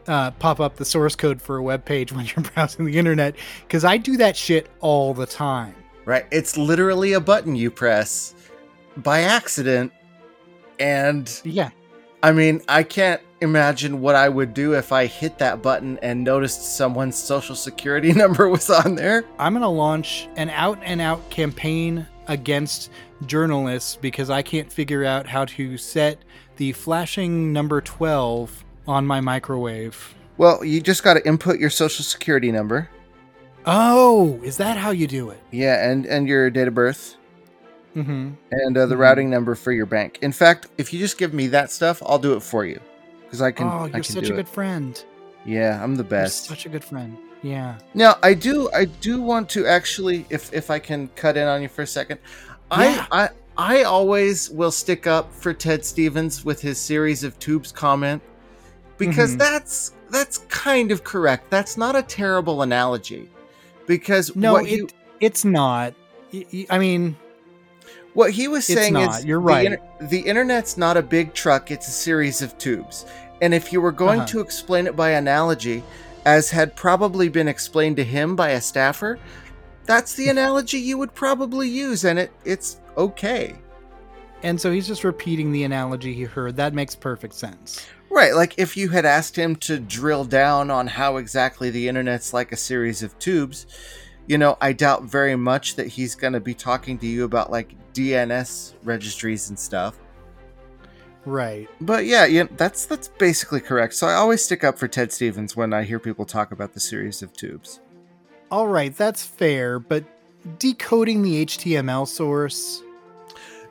uh, 0.08 0.32
pop 0.32 0.60
up 0.60 0.76
the 0.76 0.86
source 0.86 1.16
code 1.16 1.42
for 1.42 1.58
a 1.58 1.64
web 1.64 1.86
page 1.86 2.12
when 2.14 2.26
you're 2.26 2.44
browsing 2.54 2.86
the 2.86 2.98
internet 2.98 3.36
because 3.62 3.86
I 3.86 3.98
do 3.98 4.18
that 4.18 4.36
shit 4.36 4.70
all 4.80 5.14
the 5.14 5.26
time. 5.26 5.76
Right. 6.06 6.26
It's 6.32 6.58
literally 6.58 7.14
a 7.14 7.20
button 7.20 7.56
you 7.56 7.70
press 7.70 8.34
by 8.98 9.22
accident. 9.22 9.94
And 10.80 11.42
yeah, 11.44 11.70
I 12.24 12.32
mean, 12.32 12.62
I 12.68 12.84
can't 12.84 13.22
imagine 13.42 14.02
what 14.02 14.16
I 14.16 14.30
would 14.30 14.54
do 14.54 14.76
if 14.76 14.92
I 14.92 15.08
hit 15.08 15.40
that 15.40 15.62
button 15.62 15.98
and 16.02 16.24
noticed 16.24 16.78
someone's 16.78 17.18
social 17.18 17.56
security 17.56 18.14
number 18.14 18.48
was 18.48 18.70
on 18.70 18.96
there. 18.96 19.26
I'm 19.38 19.54
going 19.54 19.64
to 19.64 19.68
launch 19.68 20.30
an 20.38 20.50
out 20.52 20.80
and 20.84 21.02
out 21.02 21.28
campaign 21.30 22.08
against 22.28 22.92
journalists 23.26 23.98
because 23.98 24.30
I 24.30 24.42
can't 24.42 24.72
figure 24.72 25.04
out 25.04 25.28
how 25.28 25.46
to 25.46 25.78
set 25.78 26.20
the 26.58 26.72
flashing 26.72 27.52
number 27.52 27.82
12 27.82 28.64
on 28.88 29.06
my 29.06 29.20
microwave. 29.20 30.16
Well, 30.38 30.64
you 30.64 30.80
just 30.82 31.04
got 31.04 31.16
to 31.16 31.28
input 31.28 31.60
your 31.60 31.70
social 31.70 32.06
security 32.06 32.52
number. 32.52 32.90
Oh, 33.66 34.40
is 34.44 34.58
that 34.58 34.78
how 34.78 34.92
you 34.92 35.06
do 35.06 35.30
it? 35.30 35.40
Yeah, 35.52 35.88
and 35.88 36.08
and 36.08 36.28
your 36.28 36.50
date 36.50 36.68
of 36.68 36.74
birth. 36.74 37.16
Mm-hmm. 37.96 38.32
And 38.52 38.78
uh, 38.78 38.86
the 38.88 38.96
mm-hmm. 38.96 39.02
routing 39.02 39.30
number 39.30 39.54
for 39.54 39.72
your 39.72 39.86
bank. 39.86 40.18
In 40.24 40.32
fact, 40.32 40.68
if 40.80 40.92
you 40.94 40.98
just 40.98 41.20
give 41.20 41.32
me 41.34 41.48
that 41.48 41.70
stuff, 41.70 42.02
I'll 42.04 42.18
do 42.18 42.34
it 42.34 42.40
for 42.40 42.66
you 42.66 42.80
because 43.32 43.42
I 43.42 43.52
can. 43.52 43.68
Oh, 43.68 43.84
you're 43.86 43.92
can 43.92 44.04
such 44.04 44.30
a 44.30 44.34
good 44.34 44.50
friend. 44.50 45.02
Yeah, 45.46 45.82
I'm 45.82 45.96
the 45.96 46.04
best. 46.04 46.50
You're 46.50 46.58
such 46.58 46.66
a 46.66 46.70
good 46.70 46.84
friend. 46.84 47.18
Yeah. 47.42 47.78
Now 47.94 48.18
I 48.22 48.34
do. 48.34 48.70
I 48.74 48.84
do 48.86 49.22
want 49.22 49.50
to 49.52 49.66
actually, 49.66 50.26
if 50.30 50.54
if 50.54 50.70
I 50.70 50.80
can 50.80 51.08
cut 51.16 51.38
in 51.38 51.48
on 51.48 51.62
you 51.62 51.70
for 51.70 51.84
a 51.84 51.88
second, 51.88 52.20
yeah. 52.72 53.08
I 53.10 53.24
I 53.24 53.30
I 53.80 53.84
always 53.84 54.50
will 54.50 54.70
stick 54.72 55.08
up 55.08 55.34
for 55.34 55.54
Ted 55.54 55.86
Stevens 55.86 56.44
with 56.44 56.62
his 56.62 56.78
series 56.78 57.24
of 57.24 57.40
tubes 57.40 57.72
comment 57.72 58.22
because 58.98 59.36
Mhm. 59.36 59.40
that's 59.40 59.94
that's 60.10 60.40
kind 60.50 60.92
of 60.92 61.06
correct. 61.06 61.50
That's 61.50 61.78
not 61.78 61.96
a 61.96 62.02
terrible 62.04 62.64
analogy 62.64 63.30
because 63.88 64.36
No, 64.36 64.54
what 64.54 64.66
it 64.66 64.72
you- 64.72 64.90
it's 65.22 65.46
not. 65.46 65.94
I 66.70 66.78
mean, 66.80 67.16
What 68.14 68.32
he 68.32 68.48
was 68.48 68.66
saying 68.66 68.96
is 68.98 69.24
You're 69.26 69.40
the 69.40 69.46
right. 69.46 69.66
inter- 69.68 69.82
the 70.02 70.20
internet's 70.20 70.78
not 70.78 70.98
a 70.98 71.02
big 71.02 71.34
truck, 71.34 71.72
it's 71.72 71.88
a 71.88 71.92
series 71.92 72.42
of 72.42 72.58
tubes. 72.58 73.06
And 73.42 73.54
if 73.54 73.72
you 73.72 73.82
were 73.82 73.92
going 73.94 74.20
Uh-huh. 74.20 74.28
to 74.28 74.40
explain 74.42 74.86
it 74.86 74.96
by 74.96 75.12
analogy, 75.12 75.84
as 76.26 76.52
had 76.52 76.76
probably 76.76 77.30
been 77.30 77.48
explained 77.48 77.96
to 77.98 78.04
him 78.04 78.36
by 78.36 78.50
a 78.50 78.62
staffer, 78.62 79.18
that's 79.86 80.14
the 80.14 80.28
analogy 80.36 80.78
you 80.80 80.98
would 80.98 81.14
probably 81.16 81.70
use 81.70 82.04
and 82.04 82.20
it 82.20 82.32
it's 82.46 82.78
okay. 82.98 83.56
and 84.44 84.60
so 84.60 84.72
he's 84.72 84.88
just 84.88 85.04
repeating 85.04 85.52
the 85.52 85.64
analogy 85.64 86.14
he 86.14 86.24
heard. 86.24 86.58
That 86.58 86.74
makes 86.74 86.96
perfect 86.96 87.34
sense. 87.36 87.86
Right, 88.10 88.36
like 88.36 88.56
if 88.58 88.76
you 88.76 88.90
had 88.90 89.06
asked 89.06 89.38
him 89.38 89.56
to 89.58 89.80
drill 89.80 90.26
down 90.26 90.70
on 90.70 90.88
how 90.88 91.16
exactly 91.18 91.70
the 91.70 91.88
internet's 91.88 92.34
like 92.34 92.52
a 92.52 92.58
series 92.58 93.04
of 93.04 93.18
tubes, 93.20 93.66
you 94.28 94.38
know, 94.38 94.58
I 94.62 94.74
doubt 94.74 95.04
very 95.04 95.36
much 95.36 95.76
that 95.76 95.88
he's 95.88 96.16
going 96.16 96.34
to 96.34 96.40
be 96.40 96.54
talking 96.54 96.98
to 97.00 97.08
you 97.08 97.24
about 97.26 97.52
like 97.52 97.76
DNS 97.94 98.74
registries 98.84 99.50
and 99.50 99.60
stuff. 99.60 99.98
Right. 101.26 101.70
But 101.80 102.06
yeah, 102.06 102.26
yeah, 102.26 102.46
that's 102.58 102.86
that's 102.86 103.08
basically 103.10 103.60
correct. 103.62 103.94
So 103.94 104.08
I 104.08 104.14
always 104.16 104.44
stick 104.44 104.64
up 104.64 104.80
for 104.80 104.88
Ted 104.88 105.12
Stevens 105.12 105.56
when 105.56 105.74
I 105.74 105.84
hear 105.84 106.00
people 106.00 106.26
talk 106.26 106.52
about 106.52 106.74
the 106.74 106.80
series 106.80 107.22
of 107.22 107.34
tubes. 107.34 107.80
all 108.52 108.68
right, 108.68 108.96
that's 108.96 109.24
fair, 109.26 109.80
but 109.80 110.04
decoding 110.60 111.22
the 111.22 111.46
HTML 111.46 112.08
source. 112.08 112.82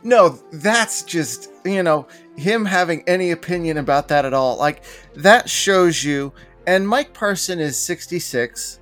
No, 0.03 0.39
that's 0.53 1.03
just, 1.03 1.51
you 1.65 1.83
know, 1.83 2.09
him 2.37 2.65
having 2.65 3.07
any 3.07 3.33
opinion 3.33 3.77
about 3.77 4.09
that 4.09 4.25
at 4.25 4.33
all. 4.33 4.57
Like, 4.57 4.83
that 5.15 5.51
shows 5.51 6.03
you. 6.03 6.33
And 6.67 6.89
Mike 6.89 7.13
Parson 7.13 7.59
is 7.59 7.77
66. 7.77 8.80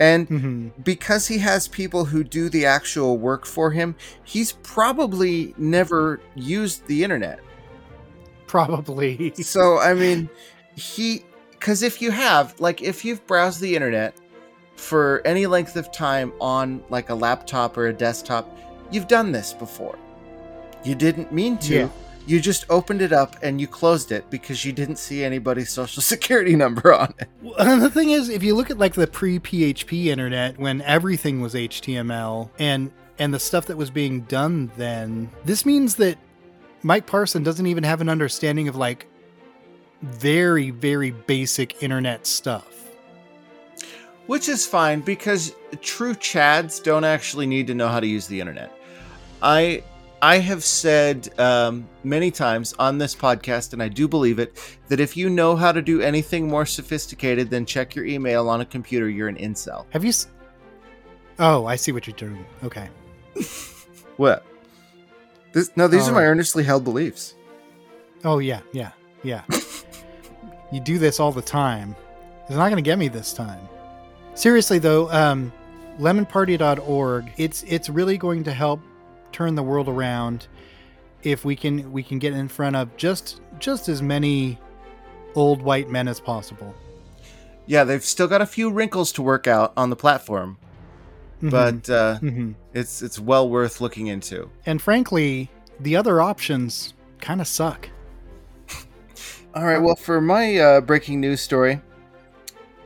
And 0.00 0.28
Mhm. 0.28 0.70
because 0.82 1.26
he 1.28 1.38
has 1.38 1.68
people 1.68 2.06
who 2.06 2.24
do 2.24 2.48
the 2.48 2.64
actual 2.66 3.18
work 3.18 3.44
for 3.46 3.70
him, 3.70 3.94
he's 4.24 4.52
probably 4.62 5.54
never 5.58 6.20
used 6.34 6.86
the 6.86 7.04
internet. 7.04 7.38
Probably. 8.46 9.32
So, 9.36 9.78
I 9.80 9.94
mean, 9.94 10.28
he. 10.74 11.24
Because 11.52 11.82
if 11.82 12.00
you 12.00 12.10
have, 12.10 12.58
like, 12.58 12.80
if 12.82 13.04
you've 13.04 13.24
browsed 13.26 13.60
the 13.60 13.76
internet 13.76 14.14
for 14.76 15.20
any 15.26 15.46
length 15.46 15.76
of 15.76 15.92
time 15.92 16.32
on, 16.40 16.82
like, 16.88 17.10
a 17.10 17.14
laptop 17.14 17.76
or 17.76 17.88
a 17.88 17.92
desktop, 17.92 18.48
you've 18.90 19.06
done 19.08 19.30
this 19.30 19.52
before. 19.52 19.98
You 20.82 20.94
didn't 20.94 21.32
mean 21.32 21.58
to. 21.58 21.74
Yeah. 21.74 21.88
You 22.26 22.40
just 22.40 22.64
opened 22.68 23.02
it 23.02 23.12
up 23.12 23.36
and 23.42 23.60
you 23.60 23.66
closed 23.66 24.12
it 24.12 24.28
because 24.30 24.64
you 24.64 24.72
didn't 24.72 24.96
see 24.96 25.24
anybody's 25.24 25.70
social 25.70 26.02
security 26.14 26.54
number 26.54 26.92
on 26.94 27.14
it. 27.18 27.28
And 27.58 27.82
the 27.82 27.90
thing 27.90 28.10
is, 28.10 28.28
if 28.28 28.42
you 28.42 28.54
look 28.54 28.70
at 28.70 28.78
like 28.78 28.94
the 28.94 29.06
pre-PHP 29.06 30.06
internet 30.06 30.58
when 30.58 30.82
everything 30.82 31.40
was 31.40 31.54
HTML 31.54 32.50
and 32.58 32.92
and 33.18 33.34
the 33.34 33.40
stuff 33.40 33.66
that 33.66 33.76
was 33.76 33.90
being 33.90 34.22
done 34.22 34.70
then, 34.76 35.30
this 35.44 35.66
means 35.66 35.96
that 35.96 36.16
Mike 36.82 37.06
Parson 37.06 37.42
doesn't 37.42 37.66
even 37.66 37.84
have 37.84 38.00
an 38.00 38.08
understanding 38.08 38.68
of 38.68 38.76
like 38.76 39.06
very 40.02 40.70
very 40.70 41.10
basic 41.10 41.82
internet 41.82 42.26
stuff. 42.26 42.66
Which 44.26 44.48
is 44.48 44.64
fine 44.66 45.00
because 45.00 45.54
true 45.80 46.14
chads 46.14 46.82
don't 46.82 47.04
actually 47.04 47.46
need 47.46 47.66
to 47.66 47.74
know 47.74 47.88
how 47.88 47.98
to 47.98 48.06
use 48.06 48.28
the 48.28 48.40
internet. 48.40 48.72
I 49.42 49.82
I 50.22 50.38
have 50.38 50.62
said 50.62 51.28
um, 51.38 51.88
many 52.04 52.30
times 52.30 52.74
on 52.78 52.98
this 52.98 53.14
podcast, 53.14 53.72
and 53.72 53.82
I 53.82 53.88
do 53.88 54.06
believe 54.06 54.38
it, 54.38 54.78
that 54.88 55.00
if 55.00 55.16
you 55.16 55.30
know 55.30 55.56
how 55.56 55.72
to 55.72 55.80
do 55.80 56.02
anything 56.02 56.46
more 56.46 56.66
sophisticated 56.66 57.48
than 57.48 57.64
check 57.64 57.94
your 57.94 58.04
email 58.04 58.48
on 58.48 58.60
a 58.60 58.66
computer, 58.66 59.08
you're 59.08 59.28
an 59.28 59.36
incel. 59.36 59.86
Have 59.90 60.04
you? 60.04 60.10
S- 60.10 60.28
oh, 61.38 61.64
I 61.64 61.76
see 61.76 61.92
what 61.92 62.06
you're 62.06 62.16
doing. 62.16 62.44
Okay. 62.62 62.88
What? 64.20 64.44
This, 65.54 65.70
no, 65.76 65.88
these 65.88 66.02
All 66.02 66.10
are 66.10 66.12
my 66.12 66.18
right. 66.20 66.26
earnestly 66.26 66.62
held 66.62 66.84
beliefs. 66.84 67.36
Oh 68.22 68.38
yeah, 68.38 68.60
yeah, 68.72 68.90
yeah. 69.22 69.44
you 70.72 70.78
do 70.78 70.98
this 70.98 71.18
all 71.18 71.32
the 71.32 71.40
time. 71.40 71.96
It's 72.42 72.50
not 72.50 72.66
going 72.68 72.76
to 72.76 72.82
get 72.82 72.98
me 72.98 73.08
this 73.08 73.32
time. 73.32 73.66
Seriously 74.34 74.78
though, 74.78 75.10
um, 75.10 75.50
lemonparty.org. 75.98 77.32
It's 77.38 77.62
it's 77.62 77.88
really 77.88 78.18
going 78.18 78.44
to 78.44 78.52
help 78.52 78.82
turn 79.32 79.54
the 79.54 79.62
world 79.62 79.88
around 79.88 80.46
if 81.22 81.44
we 81.44 81.54
can 81.56 81.92
we 81.92 82.02
can 82.02 82.18
get 82.18 82.32
in 82.32 82.48
front 82.48 82.76
of 82.76 82.96
just 82.96 83.40
just 83.58 83.88
as 83.88 84.00
many 84.02 84.58
old 85.34 85.62
white 85.62 85.88
men 85.88 86.08
as 86.08 86.18
possible. 86.20 86.74
Yeah, 87.66 87.84
they've 87.84 88.04
still 88.04 88.26
got 88.26 88.40
a 88.40 88.46
few 88.46 88.70
wrinkles 88.70 89.12
to 89.12 89.22
work 89.22 89.46
out 89.46 89.72
on 89.76 89.90
the 89.90 89.96
platform, 89.96 90.56
Mhm. 91.42 91.50
but 91.50 91.90
uh, 91.90 92.18
Mhm. 92.20 92.54
it's 92.74 93.02
it's 93.02 93.18
well 93.20 93.48
worth 93.48 93.80
looking 93.80 94.06
into. 94.08 94.50
and 94.66 94.80
frankly, 94.82 95.50
the 95.78 95.94
other 95.96 96.20
options 96.20 96.94
kind 97.20 97.40
of 97.40 97.46
suck. 97.46 97.88
All 99.54 99.64
right. 99.64 99.78
Well, 99.80 99.96
for 99.96 100.20
my 100.20 100.56
uh, 100.58 100.80
breaking 100.80 101.20
news 101.20 101.40
story, 101.40 101.80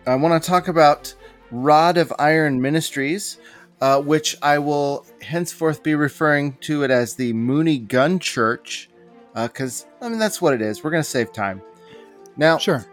I 0.07 0.15
want 0.17 0.43
to 0.43 0.47
talk 0.47 0.69
about 0.69 1.15
Rod 1.51 1.97
of 1.99 2.13
Iron 2.19 2.61
Ministries, 2.61 3.39
uh, 3.81 4.01
which 4.01 4.37
I 4.43 4.59
will 4.59 5.07
henceforth 5.25 5.83
be 5.83 5.95
referring 5.95 6.57
to 6.62 6.83
it 6.85 6.90
as 6.90 7.14
the 7.16 7.33
Moonie 7.33 7.87
Gun 7.87 8.19
Church, 8.19 8.88
because 9.35 9.87
I 10.00 10.09
mean 10.09 10.19
that's 10.19 10.40
what 10.40 10.54
it 10.54 10.62
is. 10.62 10.83
We're 10.85 10.90
going 10.90 11.02
to 11.02 11.09
save 11.09 11.33
time. 11.33 11.61
Now, 12.37 12.59
Sure. 12.59 12.85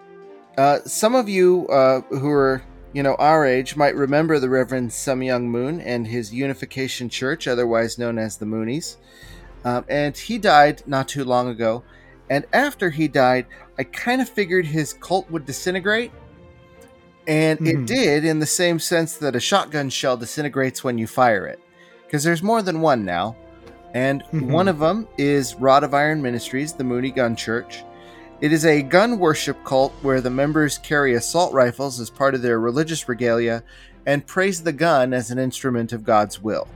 uh, 0.58 0.80
some 0.86 1.16
of 1.16 1.28
you 1.30 1.68
uh, 1.68 2.02
who 2.10 2.30
are 2.32 2.62
you 2.94 3.04
know 3.04 3.16
our 3.16 3.46
age 3.46 3.76
might 3.76 3.96
remember 3.96 4.40
the 4.40 4.50
Reverend 4.50 4.92
Sun 4.92 5.20
Myung 5.22 5.44
Moon 5.46 5.80
and 5.82 6.08
his 6.08 6.34
Unification 6.34 7.10
Church, 7.10 7.48
otherwise 7.48 7.98
known 7.98 8.18
as 8.18 8.38
the 8.38 8.46
Moonies. 8.46 8.98
Um, 9.64 9.86
and 9.88 10.18
he 10.18 10.38
died 10.40 10.82
not 10.88 11.08
too 11.08 11.24
long 11.24 11.48
ago. 11.48 11.84
And 12.30 12.46
after 12.54 12.90
he 12.90 13.08
died, 13.08 13.46
I 13.78 13.84
kind 13.84 14.22
of 14.22 14.28
figured 14.30 14.66
his 14.66 14.94
cult 14.94 15.30
would 15.30 15.46
disintegrate. 15.46 16.12
And 17.28 17.60
Mhm. 17.60 17.68
it 17.68 17.86
did 17.86 18.26
in 18.26 18.40
the 18.40 18.46
same 18.48 18.80
sense 18.80 19.18
that 19.18 19.36
a 19.36 19.40
shotgun 19.40 19.90
shell 19.90 20.18
disintegrates 20.18 20.84
when 20.84 20.98
you 20.98 21.06
fire 21.08 21.46
it. 21.46 21.60
Because 22.12 22.26
there's 22.26 22.44
more 22.44 22.62
than 22.62 22.82
one 22.82 23.06
now. 23.06 23.38
And 23.94 24.22
Mhm. 24.34 24.52
one 24.52 24.68
of 24.68 24.80
them 24.80 25.08
is 25.18 25.56
Rod 25.56 25.86
of 25.86 25.94
Iron 25.94 26.22
Ministries, 26.22 26.74
the 26.74 26.84
Moonie 26.84 27.16
Gun 27.16 27.38
Church. 27.38 27.86
It 28.42 28.52
is 28.52 28.66
a 28.66 28.82
gun 28.82 29.18
worship 29.18 29.64
cult 29.64 29.94
where 30.02 30.20
the 30.20 30.30
members 30.30 30.78
carry 30.78 31.14
assault 31.14 31.54
rifles 31.54 32.02
as 32.02 32.10
part 32.10 32.36
of 32.36 32.42
their 32.42 32.60
religious 32.60 33.08
regalia 33.08 33.64
and 34.06 34.28
praise 34.28 34.64
the 34.64 34.74
gun 34.74 35.14
as 35.14 35.32
an 35.32 35.40
instrument 35.40 35.94
of 35.94 36.04
God's 36.04 36.44
will. 36.44 36.68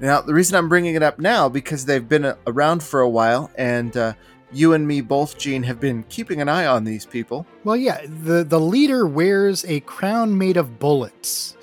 Now, 0.00 0.22
the 0.22 0.32
reason 0.32 0.56
I'm 0.56 0.70
bringing 0.70 0.94
it 0.94 1.02
up 1.02 1.18
now 1.18 1.50
because 1.50 1.84
they've 1.84 2.08
been 2.08 2.32
around 2.46 2.82
for 2.82 3.00
a 3.00 3.08
while, 3.10 3.50
and 3.58 3.94
uh, 3.94 4.14
you 4.50 4.72
and 4.72 4.88
me 4.88 5.02
both, 5.02 5.36
Gene, 5.36 5.64
have 5.64 5.78
been 5.78 6.04
keeping 6.08 6.40
an 6.40 6.48
eye 6.48 6.64
on 6.64 6.84
these 6.84 7.04
people. 7.04 7.44
Well, 7.64 7.76
yeah, 7.76 8.00
the 8.24 8.44
the 8.44 8.60
leader 8.60 9.04
wears 9.06 9.62
a 9.66 9.80
crown 9.80 10.38
made 10.38 10.56
of 10.56 10.78
bullets. 10.78 11.54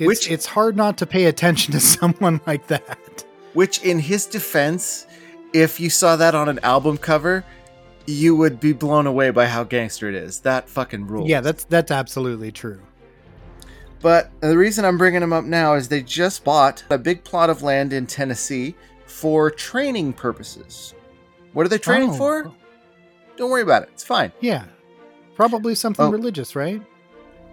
It's, 0.00 0.06
Which- 0.06 0.30
it's 0.30 0.46
hard 0.46 0.76
not 0.76 0.98
to 0.98 1.06
pay 1.06 1.26
attention 1.26 1.72
to 1.72 1.80
someone 1.96 2.40
like 2.46 2.66
that. 2.66 3.24
Which, 3.54 3.82
in 3.84 3.98
his 3.98 4.26
defense, 4.26 5.06
if 5.52 5.78
you 5.78 5.90
saw 5.90 6.16
that 6.16 6.34
on 6.34 6.48
an 6.48 6.58
album 6.64 6.98
cover, 6.98 7.44
you 8.06 8.34
would 8.34 8.58
be 8.60 8.72
blown 8.72 9.06
away 9.06 9.30
by 9.30 9.46
how 9.46 9.62
gangster 9.64 10.08
it 10.08 10.14
is. 10.14 10.40
That 10.40 10.68
fucking 10.68 11.06
rules. 11.06 11.28
Yeah, 11.28 11.40
that's 11.40 11.64
that's 11.64 11.90
absolutely 11.90 12.50
true. 12.50 12.80
But 14.00 14.30
the 14.40 14.56
reason 14.56 14.84
I'm 14.84 14.96
bringing 14.96 15.20
them 15.20 15.32
up 15.32 15.44
now 15.44 15.74
is 15.74 15.88
they 15.88 16.02
just 16.02 16.42
bought 16.44 16.82
a 16.90 16.96
big 16.98 17.22
plot 17.22 17.50
of 17.50 17.62
land 17.62 17.92
in 17.92 18.06
Tennessee 18.06 18.74
for 19.06 19.50
training 19.50 20.14
purposes. 20.14 20.94
What 21.52 21.66
are 21.66 21.68
they 21.68 21.78
training 21.78 22.10
Oh, 22.10 22.14
for? 22.14 22.52
Don't 23.36 23.50
worry 23.50 23.62
about 23.62 23.82
it. 23.82 23.90
It's 23.92 24.04
fine. 24.04 24.32
Yeah, 24.40 24.64
probably 25.34 25.74
something 25.74 26.06
Oh. 26.06 26.10
religious, 26.10 26.56
right? 26.56 26.80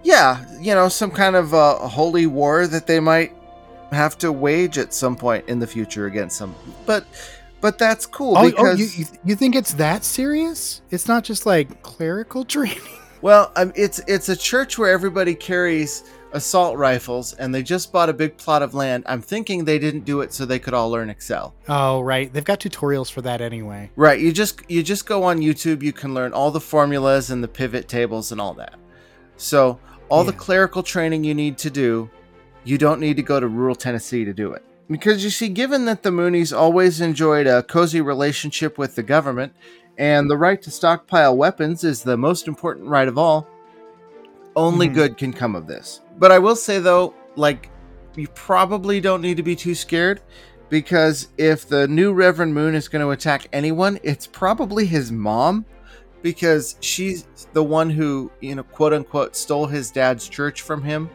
Yeah, 0.07 0.45
you 0.61 0.73
know, 0.73 0.87
some 0.87 1.11
kind 1.11 1.35
of 1.35 1.53
uh, 1.53 1.79
holy 1.79 2.27
war 2.27 2.65
that 2.65 2.87
they 2.87 3.01
might 3.01 3.33
have 3.91 4.17
to 4.19 4.31
wage 4.31 4.77
at 4.77 4.93
some 4.93 5.17
point 5.17 5.43
in 5.49 5.59
the 5.59 5.67
future 5.67 6.05
against 6.05 6.37
some. 6.37 6.55
But, 6.85 7.05
but 7.59 7.77
that's 7.77 8.05
cool 8.05 8.37
Oh, 8.37 8.43
oh, 8.45 8.49
because 8.49 8.97
you, 8.97 9.03
you 9.03 9.19
you 9.25 9.35
think 9.35 9.53
it's 9.53 9.73
that 9.73 10.05
serious? 10.05 10.81
It's 10.91 11.09
not 11.09 11.25
just 11.25 11.45
like 11.45 11.81
clerical 11.83 12.45
training. 12.55 12.79
well, 13.21 13.51
um, 13.57 13.73
it's 13.75 13.99
it's 14.07 14.29
a 14.29 14.35
church 14.37 14.77
where 14.77 14.89
everybody 14.89 15.35
carries 15.35 16.05
assault 16.31 16.77
rifles, 16.77 17.33
and 17.33 17.53
they 17.53 17.61
just 17.61 17.91
bought 17.91 18.07
a 18.07 18.13
big 18.13 18.37
plot 18.37 18.61
of 18.61 18.73
land. 18.73 19.03
I'm 19.07 19.21
thinking 19.21 19.65
they 19.65 19.77
didn't 19.77 20.05
do 20.05 20.21
it 20.21 20.31
so 20.31 20.45
they 20.45 20.59
could 20.59 20.73
all 20.73 20.89
learn 20.89 21.09
Excel. 21.09 21.53
Oh, 21.67 21.99
right. 21.99 22.31
They've 22.31 22.45
got 22.45 22.61
tutorials 22.61 23.11
for 23.11 23.21
that 23.23 23.41
anyway. 23.41 23.91
Right, 23.97 24.21
you 24.21 24.31
just 24.31 24.61
you 24.69 24.83
just 24.83 25.05
go 25.05 25.23
on 25.23 25.39
YouTube, 25.39 25.83
you 25.83 25.91
can 25.91 26.13
learn 26.13 26.31
all 26.31 26.49
the 26.51 26.61
formulas 26.61 27.29
and 27.29 27.43
the 27.43 27.49
pivot 27.49 27.89
tables 27.89 28.31
and 28.31 28.39
all 28.39 28.53
that. 28.53 28.75
So, 29.35 29.79
all 30.09 30.23
the 30.23 30.33
clerical 30.33 30.83
training 30.83 31.23
you 31.23 31.33
need 31.33 31.57
to 31.59 31.69
do, 31.69 32.09
you 32.63 32.77
don't 32.77 32.99
need 32.99 33.15
to 33.17 33.23
go 33.23 33.39
to 33.39 33.47
rural 33.47 33.75
Tennessee 33.75 34.25
to 34.25 34.33
do 34.33 34.53
it. 34.53 34.63
Because 34.89 35.23
you 35.23 35.29
see, 35.29 35.49
given 35.49 35.85
that 35.85 36.03
the 36.03 36.11
Moonies 36.11 36.57
always 36.57 37.01
enjoyed 37.01 37.45
a 37.45 37.63
cozy 37.63 37.99
relationship 38.01 38.77
with 38.77 38.95
the 38.95 39.03
government, 39.03 39.53
and 39.97 40.29
the 40.29 40.37
right 40.37 40.61
to 40.61 40.71
stockpile 40.71 41.35
weapons 41.35 41.83
is 41.83 42.03
the 42.03 42.17
most 42.17 42.47
important 42.47 42.87
right 42.87 43.07
of 43.07 43.17
all, 43.17 43.47
only 44.55 44.87
Mhm. 44.87 44.93
good 44.93 45.17
can 45.17 45.33
come 45.33 45.55
of 45.55 45.67
this. 45.67 46.01
But 46.17 46.31
I 46.31 46.39
will 46.39 46.55
say 46.55 46.79
though, 46.79 47.13
like, 47.35 47.69
you 48.15 48.27
probably 48.29 48.99
don't 49.01 49.21
need 49.21 49.37
to 49.37 49.43
be 49.43 49.55
too 49.55 49.75
scared 49.75 50.21
because 50.69 51.27
if 51.37 51.67
the 51.67 51.87
new 51.87 52.13
Reverend 52.13 52.53
Moon 52.53 52.75
is 52.75 52.87
going 52.87 53.03
to 53.03 53.11
attack 53.11 53.47
anyone, 53.53 53.99
it's 54.03 54.25
probably 54.25 54.85
his 54.85 55.11
mom 55.11 55.65
because 56.31 56.75
she's 56.81 57.25
the 57.53 57.63
one 57.63 57.89
who, 57.89 58.29
you 58.41 58.53
know, 58.53 58.63
quote 58.63 58.91
unquote, 58.91 59.33
stole 59.33 59.65
his 59.65 59.91
dad's 59.91 60.27
church 60.27 60.61
from 60.61 60.83
him 60.83 61.09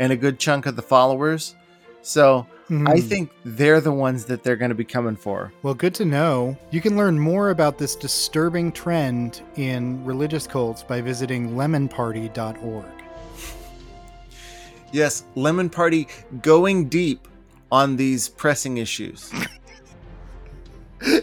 and 0.00 0.12
a 0.12 0.16
good 0.16 0.40
chunk 0.40 0.66
of 0.66 0.74
the 0.74 0.82
followers. 0.82 1.54
So 2.02 2.44
I 2.68 2.72
Mhm. 2.98 3.08
think 3.08 3.30
they're 3.44 3.80
the 3.80 3.92
ones 3.92 4.24
that 4.24 4.42
they're 4.42 4.56
going 4.56 4.70
to 4.70 4.74
be 4.74 4.84
coming 4.84 5.14
for. 5.14 5.52
Well, 5.62 5.74
good 5.74 5.94
to 5.94 6.04
know. 6.04 6.56
You 6.72 6.80
can 6.80 6.96
learn 6.96 7.16
more 7.16 7.50
about 7.50 7.78
this 7.78 7.94
disturbing 7.94 8.72
trend 8.72 9.40
in 9.54 10.04
religious 10.04 10.48
cults 10.48 10.82
by 10.82 11.00
visiting 11.00 11.50
lemonparty.org. 11.54 12.84
Yes, 14.92 15.22
Lemon 15.36 15.70
Party 15.70 16.08
going 16.42 16.88
deep 16.88 17.28
on 17.70 17.94
these 17.94 18.28
pressing 18.28 18.78
issues. 18.78 19.30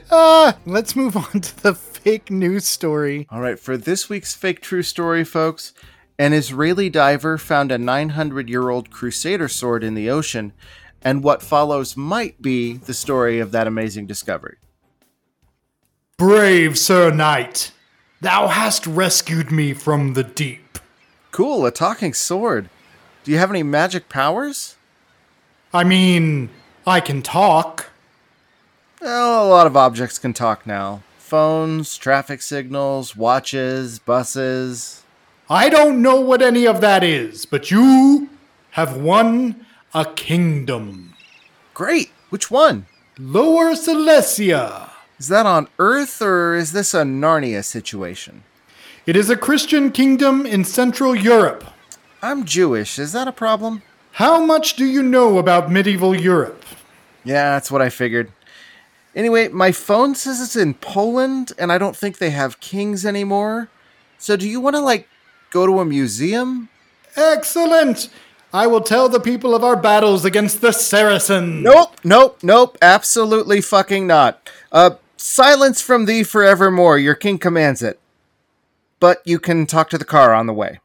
Ah, 0.09 0.57
let's 0.65 0.95
move 0.95 1.15
on 1.15 1.39
to 1.39 1.61
the 1.61 1.75
fake 2.07 2.31
news 2.31 2.65
story. 2.65 3.27
All 3.29 3.41
right, 3.41 3.59
for 3.59 3.75
this 3.75 4.07
week's 4.07 4.33
fake 4.33 4.61
true 4.61 4.81
story, 4.81 5.25
folks, 5.25 5.73
An 6.17 6.31
Israeli 6.31 6.89
diver 6.89 7.37
found 7.37 7.69
a 7.69 7.77
900 7.77 8.47
year 8.47 8.69
old 8.69 8.89
Crusader 8.89 9.49
sword 9.49 9.83
in 9.83 9.93
the 9.93 10.09
ocean, 10.09 10.53
and 11.01 11.21
what 11.21 11.43
follows 11.43 11.97
might 11.97 12.41
be 12.41 12.77
the 12.77 12.93
story 12.93 13.41
of 13.41 13.51
that 13.51 13.67
amazing 13.67 14.07
discovery. 14.07 14.55
Brave 16.17 16.79
Sir 16.79 17.11
Knight, 17.11 17.73
thou 18.21 18.47
hast 18.47 18.87
rescued 18.87 19.51
me 19.51 19.73
from 19.73 20.13
the 20.13 20.23
deep. 20.23 20.79
Cool, 21.31 21.65
a 21.65 21.71
talking 21.71 22.13
sword. 22.13 22.69
Do 23.25 23.33
you 23.33 23.37
have 23.37 23.51
any 23.51 23.63
magic 23.63 24.07
powers? 24.07 24.77
I 25.73 25.83
mean, 25.83 26.51
I 26.85 27.01
can 27.01 27.21
talk. 27.21 27.87
Well, 29.01 29.45
a 29.45 29.49
lot 29.49 29.67
of 29.67 29.75
objects 29.75 30.17
can 30.17 30.31
talk 30.31 30.65
now 30.65 31.03
phones, 31.27 31.97
traffic 31.97 32.41
signals, 32.41 33.15
watches, 33.15 33.99
buses. 33.99 35.03
I 35.49 35.67
don't 35.67 36.01
know 36.01 36.21
what 36.21 36.41
any 36.41 36.65
of 36.65 36.79
that 36.79 37.03
is, 37.03 37.45
but 37.45 37.69
you 37.69 38.29
have 38.71 38.95
won 38.95 39.65
a 39.93 40.05
kingdom. 40.05 41.13
Great! 41.73 42.11
Which 42.29 42.49
one? 42.49 42.85
Lower 43.19 43.75
Silesia. 43.75 44.89
Is 45.19 45.27
that 45.27 45.45
on 45.45 45.67
Earth 45.79 46.21
or 46.21 46.55
is 46.55 46.71
this 46.71 46.93
a 46.93 47.01
Narnia 47.01 47.63
situation? 47.63 48.43
It 49.05 49.17
is 49.17 49.29
a 49.29 49.35
Christian 49.35 49.91
kingdom 49.91 50.45
in 50.45 50.63
Central 50.63 51.13
Europe. 51.13 51.65
I'm 52.21 52.45
Jewish. 52.45 52.97
Is 52.97 53.11
that 53.11 53.27
a 53.27 53.33
problem? 53.33 53.81
How 54.13 54.45
much 54.45 54.75
do 54.75 54.85
you 54.85 55.03
know 55.03 55.39
about 55.39 55.71
medieval 55.71 56.15
Europe? 56.15 56.63
Yeah, 57.23 57.51
that's 57.51 57.69
what 57.69 57.81
I 57.81 57.89
figured. 57.89 58.31
Anyway, 59.17 59.47
my 59.47 59.71
phone 59.71 60.13
says 60.13 60.39
it's 60.39 60.55
in 60.55 60.75
Poland, 60.75 61.51
and 61.57 61.71
I 61.71 61.79
don't 61.79 61.95
think 61.95 62.19
they 62.19 62.29
have 62.29 62.59
kings 62.59 63.03
anymore. 63.03 63.67
So, 64.19 64.37
do 64.37 64.47
you 64.47 64.61
want 64.61 64.75
to, 64.75 64.79
like, 64.79 65.09
go 65.49 65.65
to 65.65 65.79
a 65.79 65.85
museum? 65.85 66.69
Excellent! 67.15 68.09
I 68.53 68.67
will 68.67 68.81
tell 68.81 69.09
the 69.09 69.19
people 69.19 69.55
of 69.55 69.63
our 69.63 69.75
battles 69.75 70.23
against 70.23 70.61
the 70.61 70.71
Saracens. 70.71 71.63
Nope, 71.63 71.95
nope, 72.03 72.37
nope, 72.43 72.77
absolutely 72.79 73.59
fucking 73.59 74.05
not. 74.05 74.51
Uh, 74.71 74.91
silence 75.17 75.81
from 75.81 76.05
thee 76.05 76.21
forevermore. 76.21 76.99
Your 76.99 77.15
king 77.15 77.39
commands 77.39 77.81
it. 77.81 77.99
But 78.99 79.23
you 79.25 79.39
can 79.39 79.65
talk 79.65 79.89
to 79.89 79.97
the 79.97 80.05
car 80.05 80.31
on 80.31 80.45
the 80.45 80.53
way. 80.53 80.79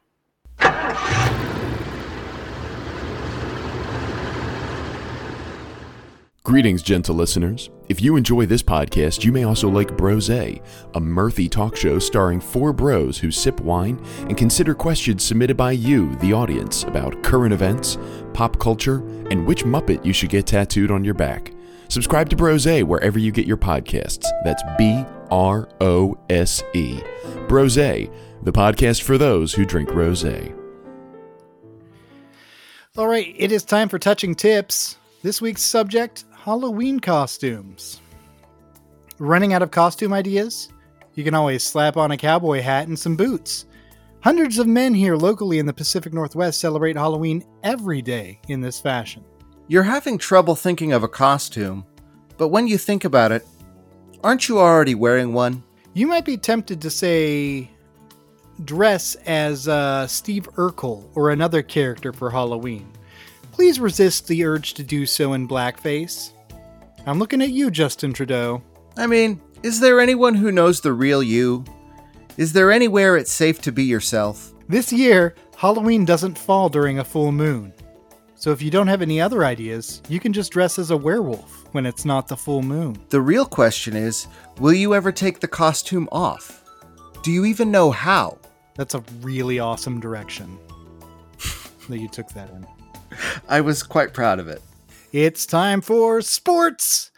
Greetings, 6.43 6.81
gentle 6.81 7.15
listeners. 7.15 7.69
If 7.89 8.01
you 8.01 8.15
enjoy 8.15 8.45
this 8.45 8.63
podcast, 8.63 9.25
you 9.25 9.33
may 9.33 9.43
also 9.43 9.69
like 9.69 9.97
Brose, 9.97 10.29
a 10.29 10.61
mirthy 10.95 11.51
talk 11.51 11.75
show 11.75 11.99
starring 11.99 12.39
four 12.39 12.71
bros 12.71 13.17
who 13.17 13.29
sip 13.29 13.59
wine 13.59 14.01
and 14.19 14.37
consider 14.37 14.73
questions 14.73 15.21
submitted 15.21 15.57
by 15.57 15.73
you, 15.73 16.15
the 16.17 16.31
audience, 16.31 16.83
about 16.83 17.21
current 17.23 17.53
events, 17.53 17.97
pop 18.33 18.57
culture, 18.57 18.99
and 19.31 19.45
which 19.45 19.65
Muppet 19.65 20.05
you 20.05 20.13
should 20.13 20.29
get 20.29 20.47
tattooed 20.47 20.91
on 20.91 21.03
your 21.03 21.13
back. 21.13 21.51
Subscribe 21.89 22.29
to 22.29 22.37
Brose 22.37 22.65
wherever 22.65 23.19
you 23.19 23.33
get 23.33 23.45
your 23.45 23.57
podcasts. 23.57 24.25
That's 24.45 24.63
B 24.77 25.03
R 25.29 25.67
O 25.81 26.17
S 26.29 26.63
E. 26.73 27.01
Brose, 27.49 27.75
the 27.75 28.51
podcast 28.53 29.01
for 29.01 29.17
those 29.17 29.53
who 29.53 29.65
drink 29.65 29.93
rose. 29.93 30.25
All 32.95 33.07
right, 33.07 33.35
it 33.37 33.51
is 33.51 33.65
time 33.65 33.89
for 33.89 33.99
touching 33.99 34.35
tips. 34.35 34.97
This 35.21 35.41
week's 35.41 35.63
subject 35.63 36.25
Halloween 36.43 36.99
costumes. 36.99 38.01
Running 39.17 39.53
out 39.53 39.61
of 39.61 39.71
costume 39.71 40.11
ideas? 40.11 40.67
You 41.15 41.23
can 41.23 41.33
always 41.33 41.63
slap 41.63 41.95
on 41.95 42.11
a 42.11 42.17
cowboy 42.17 42.59
hat 42.59 42.89
and 42.89 42.99
some 42.99 43.15
boots. 43.15 43.65
Hundreds 44.19 44.57
of 44.59 44.67
men 44.67 44.93
here 44.93 45.15
locally 45.15 45.57
in 45.57 45.65
the 45.65 45.71
Pacific 45.71 46.11
Northwest 46.11 46.59
celebrate 46.59 46.97
Halloween 46.97 47.45
every 47.63 48.01
day 48.01 48.41
in 48.49 48.59
this 48.59 48.81
fashion. 48.81 49.23
You're 49.69 49.83
having 49.83 50.17
trouble 50.17 50.53
thinking 50.53 50.91
of 50.91 51.01
a 51.01 51.07
costume, 51.07 51.85
but 52.35 52.49
when 52.49 52.67
you 52.67 52.77
think 52.77 53.05
about 53.05 53.31
it, 53.31 53.47
aren't 54.21 54.49
you 54.49 54.59
already 54.59 54.95
wearing 54.95 55.31
one? 55.31 55.63
You 55.93 56.07
might 56.07 56.25
be 56.25 56.35
tempted 56.35 56.81
to 56.81 56.89
say 56.89 57.71
dress 58.65 59.15
as 59.25 59.69
uh, 59.69 60.07
Steve 60.07 60.49
Urkel 60.55 61.07
or 61.15 61.29
another 61.29 61.61
character 61.61 62.11
for 62.11 62.29
Halloween. 62.29 62.91
Please 63.53 63.79
resist 63.79 64.27
the 64.27 64.43
urge 64.43 64.73
to 64.73 64.83
do 64.83 65.05
so 65.05 65.33
in 65.33 65.47
blackface. 65.47 66.31
I'm 67.05 67.19
looking 67.19 67.41
at 67.41 67.51
you, 67.51 67.69
Justin 67.69 68.11
Trudeau. 68.11 68.63
I 68.97 69.05
mean, 69.05 69.39
is 69.61 69.79
there 69.79 69.99
anyone 69.99 70.33
who 70.33 70.51
knows 70.51 70.81
the 70.81 70.91
real 70.91 71.21
you? 71.21 71.63
Is 72.35 72.51
there 72.51 72.71
anywhere 72.71 73.15
it's 73.15 73.31
safe 73.31 73.61
to 73.61 73.71
be 73.71 73.83
yourself? 73.83 74.51
This 74.67 74.91
year, 74.91 75.35
Halloween 75.55 76.03
doesn't 76.03 76.37
fall 76.37 76.67
during 76.67 76.97
a 76.97 77.05
full 77.05 77.31
moon. 77.31 77.73
So 78.35 78.51
if 78.51 78.61
you 78.61 78.71
don't 78.71 78.87
have 78.87 79.03
any 79.03 79.21
other 79.21 79.45
ideas, 79.45 80.01
you 80.09 80.19
can 80.19 80.33
just 80.33 80.51
dress 80.51 80.79
as 80.79 80.89
a 80.89 80.97
werewolf 80.97 81.65
when 81.73 81.85
it's 81.85 82.05
not 82.05 82.27
the 82.27 82.35
full 82.35 82.63
moon. 82.63 82.97
The 83.09 83.21
real 83.21 83.45
question 83.45 83.95
is 83.95 84.27
will 84.57 84.73
you 84.73 84.95
ever 84.95 85.11
take 85.11 85.39
the 85.39 85.47
costume 85.47 86.09
off? 86.11 86.63
Do 87.21 87.31
you 87.31 87.45
even 87.45 87.69
know 87.69 87.91
how? 87.91 88.39
That's 88.75 88.95
a 88.95 89.03
really 89.21 89.59
awesome 89.59 89.99
direction 89.99 90.57
that 91.87 91.99
you 91.99 92.09
took 92.09 92.29
that 92.29 92.49
in. 92.49 92.65
I 93.47 93.61
was 93.61 93.83
quite 93.83 94.13
proud 94.13 94.39
of 94.39 94.47
it. 94.47 94.61
It's 95.11 95.45
time 95.45 95.81
for 95.81 96.21
sports! 96.21 97.11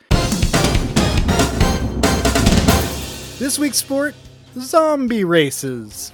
This 3.37 3.59
week's 3.59 3.77
sport 3.77 4.15
zombie 4.59 5.23
races. 5.23 6.13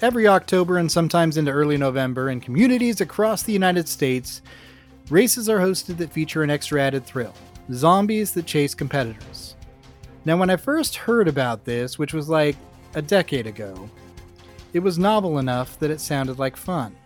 Every 0.00 0.26
October 0.26 0.78
and 0.78 0.90
sometimes 0.90 1.36
into 1.36 1.50
early 1.50 1.76
November, 1.76 2.30
in 2.30 2.40
communities 2.40 3.00
across 3.00 3.42
the 3.42 3.52
United 3.52 3.88
States, 3.88 4.42
races 5.10 5.48
are 5.48 5.58
hosted 5.60 5.98
that 5.98 6.12
feature 6.12 6.42
an 6.42 6.50
extra 6.50 6.80
added 6.80 7.04
thrill 7.04 7.34
zombies 7.72 8.32
that 8.32 8.46
chase 8.46 8.74
competitors. 8.74 9.54
Now, 10.24 10.36
when 10.36 10.50
I 10.50 10.56
first 10.56 10.96
heard 10.96 11.28
about 11.28 11.64
this, 11.64 11.98
which 11.98 12.12
was 12.12 12.28
like 12.28 12.56
a 12.94 13.02
decade 13.02 13.46
ago, 13.46 13.88
it 14.72 14.80
was 14.80 14.98
novel 14.98 15.38
enough 15.38 15.78
that 15.78 15.90
it 15.90 16.00
sounded 16.00 16.38
like 16.38 16.56
fun. 16.56 16.96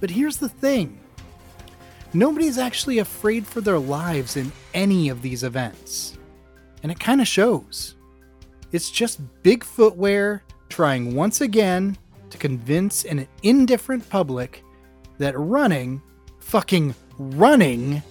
But 0.00 0.10
here's 0.10 0.36
the 0.36 0.48
thing 0.48 1.00
nobody's 2.16 2.58
actually 2.58 2.98
afraid 2.98 3.46
for 3.46 3.60
their 3.60 3.78
lives 3.78 4.36
in 4.36 4.50
any 4.74 5.08
of 5.08 5.22
these 5.22 5.44
events. 5.44 6.16
And 6.82 6.90
it 6.90 7.00
kind 7.00 7.20
of 7.20 7.28
shows. 7.28 7.94
It's 8.72 8.90
just 8.90 9.20
big 9.42 9.64
footwear 9.64 10.42
trying 10.68 11.14
once 11.14 11.40
again 11.40 11.96
to 12.30 12.38
convince 12.38 13.04
an 13.04 13.26
indifferent 13.42 14.08
public 14.08 14.64
that 15.18 15.38
running, 15.38 16.02
fucking 16.40 16.94
running, 17.18 18.02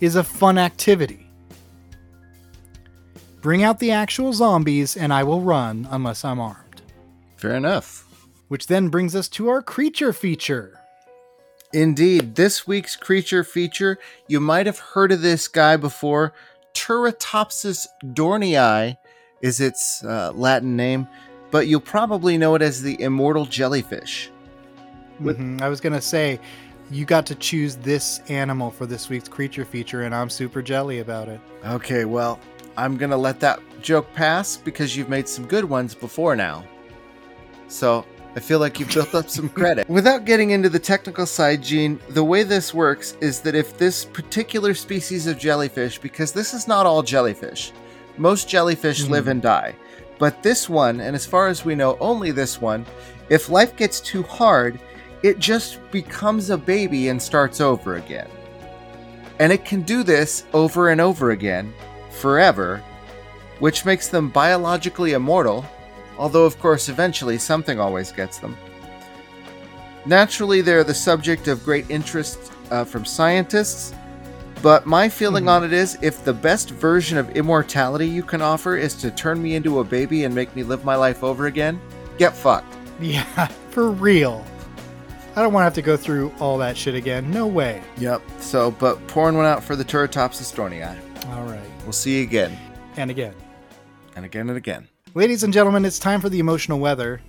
is 0.00 0.16
a 0.16 0.24
fun 0.24 0.58
activity. 0.58 1.26
Bring 3.40 3.62
out 3.62 3.78
the 3.78 3.90
actual 3.90 4.32
zombies 4.32 4.96
and 4.96 5.12
I 5.12 5.22
will 5.22 5.40
run 5.40 5.86
unless 5.90 6.24
I'm 6.24 6.40
armed. 6.40 6.82
Fair 7.36 7.54
enough. 7.54 8.06
Which 8.48 8.66
then 8.66 8.88
brings 8.88 9.14
us 9.14 9.28
to 9.30 9.48
our 9.48 9.62
creature 9.62 10.12
feature. 10.12 10.80
Indeed, 11.74 12.36
this 12.36 12.68
week's 12.68 12.94
creature 12.94 13.42
feature, 13.42 13.98
you 14.28 14.38
might 14.38 14.66
have 14.66 14.78
heard 14.78 15.10
of 15.10 15.22
this 15.22 15.48
guy 15.48 15.76
before. 15.76 16.32
Turritopsis 16.72 17.88
dohrnii 18.04 18.96
is 19.40 19.60
its 19.60 20.04
uh, 20.04 20.30
Latin 20.36 20.76
name, 20.76 21.08
but 21.50 21.66
you'll 21.66 21.80
probably 21.80 22.38
know 22.38 22.54
it 22.54 22.62
as 22.62 22.80
the 22.80 23.00
immortal 23.02 23.44
jellyfish. 23.44 24.30
Mm-hmm. 25.20 25.62
I 25.62 25.68
was 25.68 25.80
going 25.80 25.94
to 25.94 26.00
say, 26.00 26.38
you 26.92 27.04
got 27.04 27.26
to 27.26 27.34
choose 27.34 27.74
this 27.74 28.20
animal 28.28 28.70
for 28.70 28.86
this 28.86 29.08
week's 29.08 29.28
creature 29.28 29.64
feature, 29.64 30.02
and 30.02 30.14
I'm 30.14 30.30
super 30.30 30.62
jelly 30.62 31.00
about 31.00 31.26
it. 31.26 31.40
Okay, 31.66 32.04
well, 32.04 32.38
I'm 32.76 32.96
going 32.96 33.10
to 33.10 33.16
let 33.16 33.40
that 33.40 33.58
joke 33.82 34.12
pass 34.14 34.56
because 34.56 34.96
you've 34.96 35.08
made 35.08 35.28
some 35.28 35.44
good 35.44 35.64
ones 35.64 35.92
before 35.92 36.36
now. 36.36 36.64
So 37.66 38.06
I 38.36 38.40
feel 38.40 38.58
like 38.58 38.80
you've 38.80 38.92
built 38.92 39.14
up 39.14 39.30
some 39.30 39.48
credit. 39.48 39.88
Without 39.88 40.24
getting 40.24 40.50
into 40.50 40.68
the 40.68 40.78
technical 40.78 41.24
side, 41.24 41.62
Gene, 41.62 42.00
the 42.08 42.24
way 42.24 42.42
this 42.42 42.74
works 42.74 43.16
is 43.20 43.40
that 43.42 43.54
if 43.54 43.78
this 43.78 44.04
particular 44.04 44.74
species 44.74 45.28
of 45.28 45.38
jellyfish, 45.38 45.98
because 45.98 46.32
this 46.32 46.52
is 46.52 46.66
not 46.66 46.84
all 46.84 47.02
jellyfish, 47.02 47.72
most 48.18 48.48
jellyfish 48.48 49.02
mm-hmm. 49.02 49.12
live 49.12 49.28
and 49.28 49.40
die. 49.40 49.76
But 50.18 50.42
this 50.42 50.68
one, 50.68 51.00
and 51.00 51.14
as 51.14 51.26
far 51.26 51.46
as 51.46 51.64
we 51.64 51.74
know, 51.74 51.96
only 52.00 52.32
this 52.32 52.60
one, 52.60 52.86
if 53.28 53.48
life 53.48 53.76
gets 53.76 54.00
too 54.00 54.22
hard, 54.24 54.80
it 55.22 55.38
just 55.38 55.78
becomes 55.90 56.50
a 56.50 56.58
baby 56.58 57.08
and 57.08 57.22
starts 57.22 57.60
over 57.60 57.96
again. 57.96 58.28
And 59.38 59.52
it 59.52 59.64
can 59.64 59.82
do 59.82 60.02
this 60.02 60.44
over 60.52 60.90
and 60.90 61.00
over 61.00 61.30
again, 61.30 61.72
forever, 62.10 62.82
which 63.58 63.84
makes 63.84 64.08
them 64.08 64.28
biologically 64.28 65.12
immortal 65.12 65.64
although, 66.18 66.44
of 66.44 66.58
course, 66.58 66.88
eventually 66.88 67.38
something 67.38 67.80
always 67.80 68.12
gets 68.12 68.38
them. 68.38 68.56
Naturally, 70.06 70.60
they're 70.60 70.84
the 70.84 70.94
subject 70.94 71.48
of 71.48 71.64
great 71.64 71.88
interest 71.90 72.52
uh, 72.70 72.84
from 72.84 73.04
scientists, 73.04 73.94
but 74.62 74.86
my 74.86 75.08
feeling 75.08 75.44
mm-hmm. 75.44 75.50
on 75.50 75.64
it 75.64 75.72
is 75.72 75.98
if 76.02 76.24
the 76.24 76.32
best 76.32 76.70
version 76.70 77.18
of 77.18 77.30
immortality 77.36 78.08
you 78.08 78.22
can 78.22 78.42
offer 78.42 78.76
is 78.76 78.94
to 78.96 79.10
turn 79.10 79.42
me 79.42 79.54
into 79.54 79.80
a 79.80 79.84
baby 79.84 80.24
and 80.24 80.34
make 80.34 80.54
me 80.54 80.62
live 80.62 80.84
my 80.84 80.96
life 80.96 81.22
over 81.22 81.46
again, 81.46 81.80
get 82.18 82.34
fucked. 82.36 82.76
Yeah, 83.00 83.48
For 83.74 83.90
real. 83.90 84.46
I 85.34 85.42
don't 85.42 85.52
want 85.52 85.62
to 85.62 85.64
have 85.64 85.74
to 85.74 85.82
go 85.82 85.96
through 85.96 86.32
all 86.38 86.56
that 86.58 86.76
shit 86.76 86.94
again. 86.94 87.28
No 87.28 87.44
way. 87.44 87.82
Yep. 87.98 88.22
So, 88.38 88.70
but 88.70 89.04
pouring 89.08 89.36
one 89.36 89.46
out 89.46 89.64
for 89.64 89.74
the 89.74 89.84
Turritopsis 89.84 90.54
dohrnii. 90.54 90.96
All 91.34 91.42
right. 91.42 91.60
We'll 91.82 91.90
see 91.90 92.18
you 92.18 92.22
again. 92.22 92.56
And 92.96 93.10
again. 93.10 93.34
And 94.14 94.24
again 94.24 94.48
and 94.48 94.56
again. 94.56 94.93
Ladies 95.16 95.44
and 95.44 95.52
gentlemen, 95.52 95.84
it's 95.84 96.00
time 96.00 96.20
for 96.20 96.28
the 96.28 96.40
emotional 96.40 96.80
weather. 96.80 97.20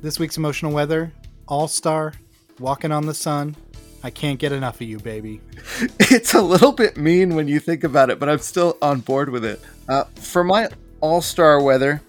This 0.00 0.18
week's 0.18 0.36
emotional 0.36 0.72
weather 0.72 1.12
All 1.46 1.68
Star, 1.68 2.14
Walking 2.58 2.90
on 2.90 3.06
the 3.06 3.14
Sun. 3.14 3.54
I 4.02 4.10
can't 4.10 4.40
get 4.40 4.50
enough 4.50 4.80
of 4.80 4.88
you, 4.88 4.98
baby. 4.98 5.40
It's 6.00 6.34
a 6.34 6.42
little 6.42 6.72
bit 6.72 6.96
mean 6.96 7.36
when 7.36 7.46
you 7.46 7.60
think 7.60 7.84
about 7.84 8.10
it, 8.10 8.18
but 8.18 8.28
I'm 8.28 8.40
still 8.40 8.76
on 8.82 8.98
board 9.00 9.28
with 9.30 9.44
it. 9.44 9.60
Uh, 9.88 10.02
for 10.16 10.42
my 10.42 10.68
All 11.00 11.22
Star 11.22 11.62
weather, 11.62 12.02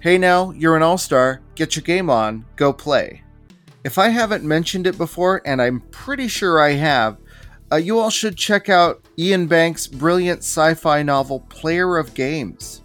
hey 0.00 0.18
now, 0.18 0.50
you're 0.50 0.74
an 0.74 0.82
All 0.82 0.98
Star. 0.98 1.42
Get 1.54 1.76
your 1.76 1.84
game 1.84 2.10
on. 2.10 2.44
Go 2.56 2.72
play. 2.72 3.22
If 3.84 3.98
I 3.98 4.08
haven't 4.08 4.42
mentioned 4.42 4.88
it 4.88 4.98
before, 4.98 5.42
and 5.44 5.62
I'm 5.62 5.80
pretty 5.92 6.26
sure 6.26 6.60
I 6.60 6.72
have, 6.72 7.18
uh, 7.70 7.76
you 7.76 8.00
all 8.00 8.10
should 8.10 8.36
check 8.36 8.68
out 8.68 9.06
Iain 9.16 9.46
Banks' 9.46 9.86
brilliant 9.86 10.40
sci 10.40 10.74
fi 10.74 11.04
novel, 11.04 11.38
Player 11.38 11.98
of 11.98 12.14
Games. 12.14 12.82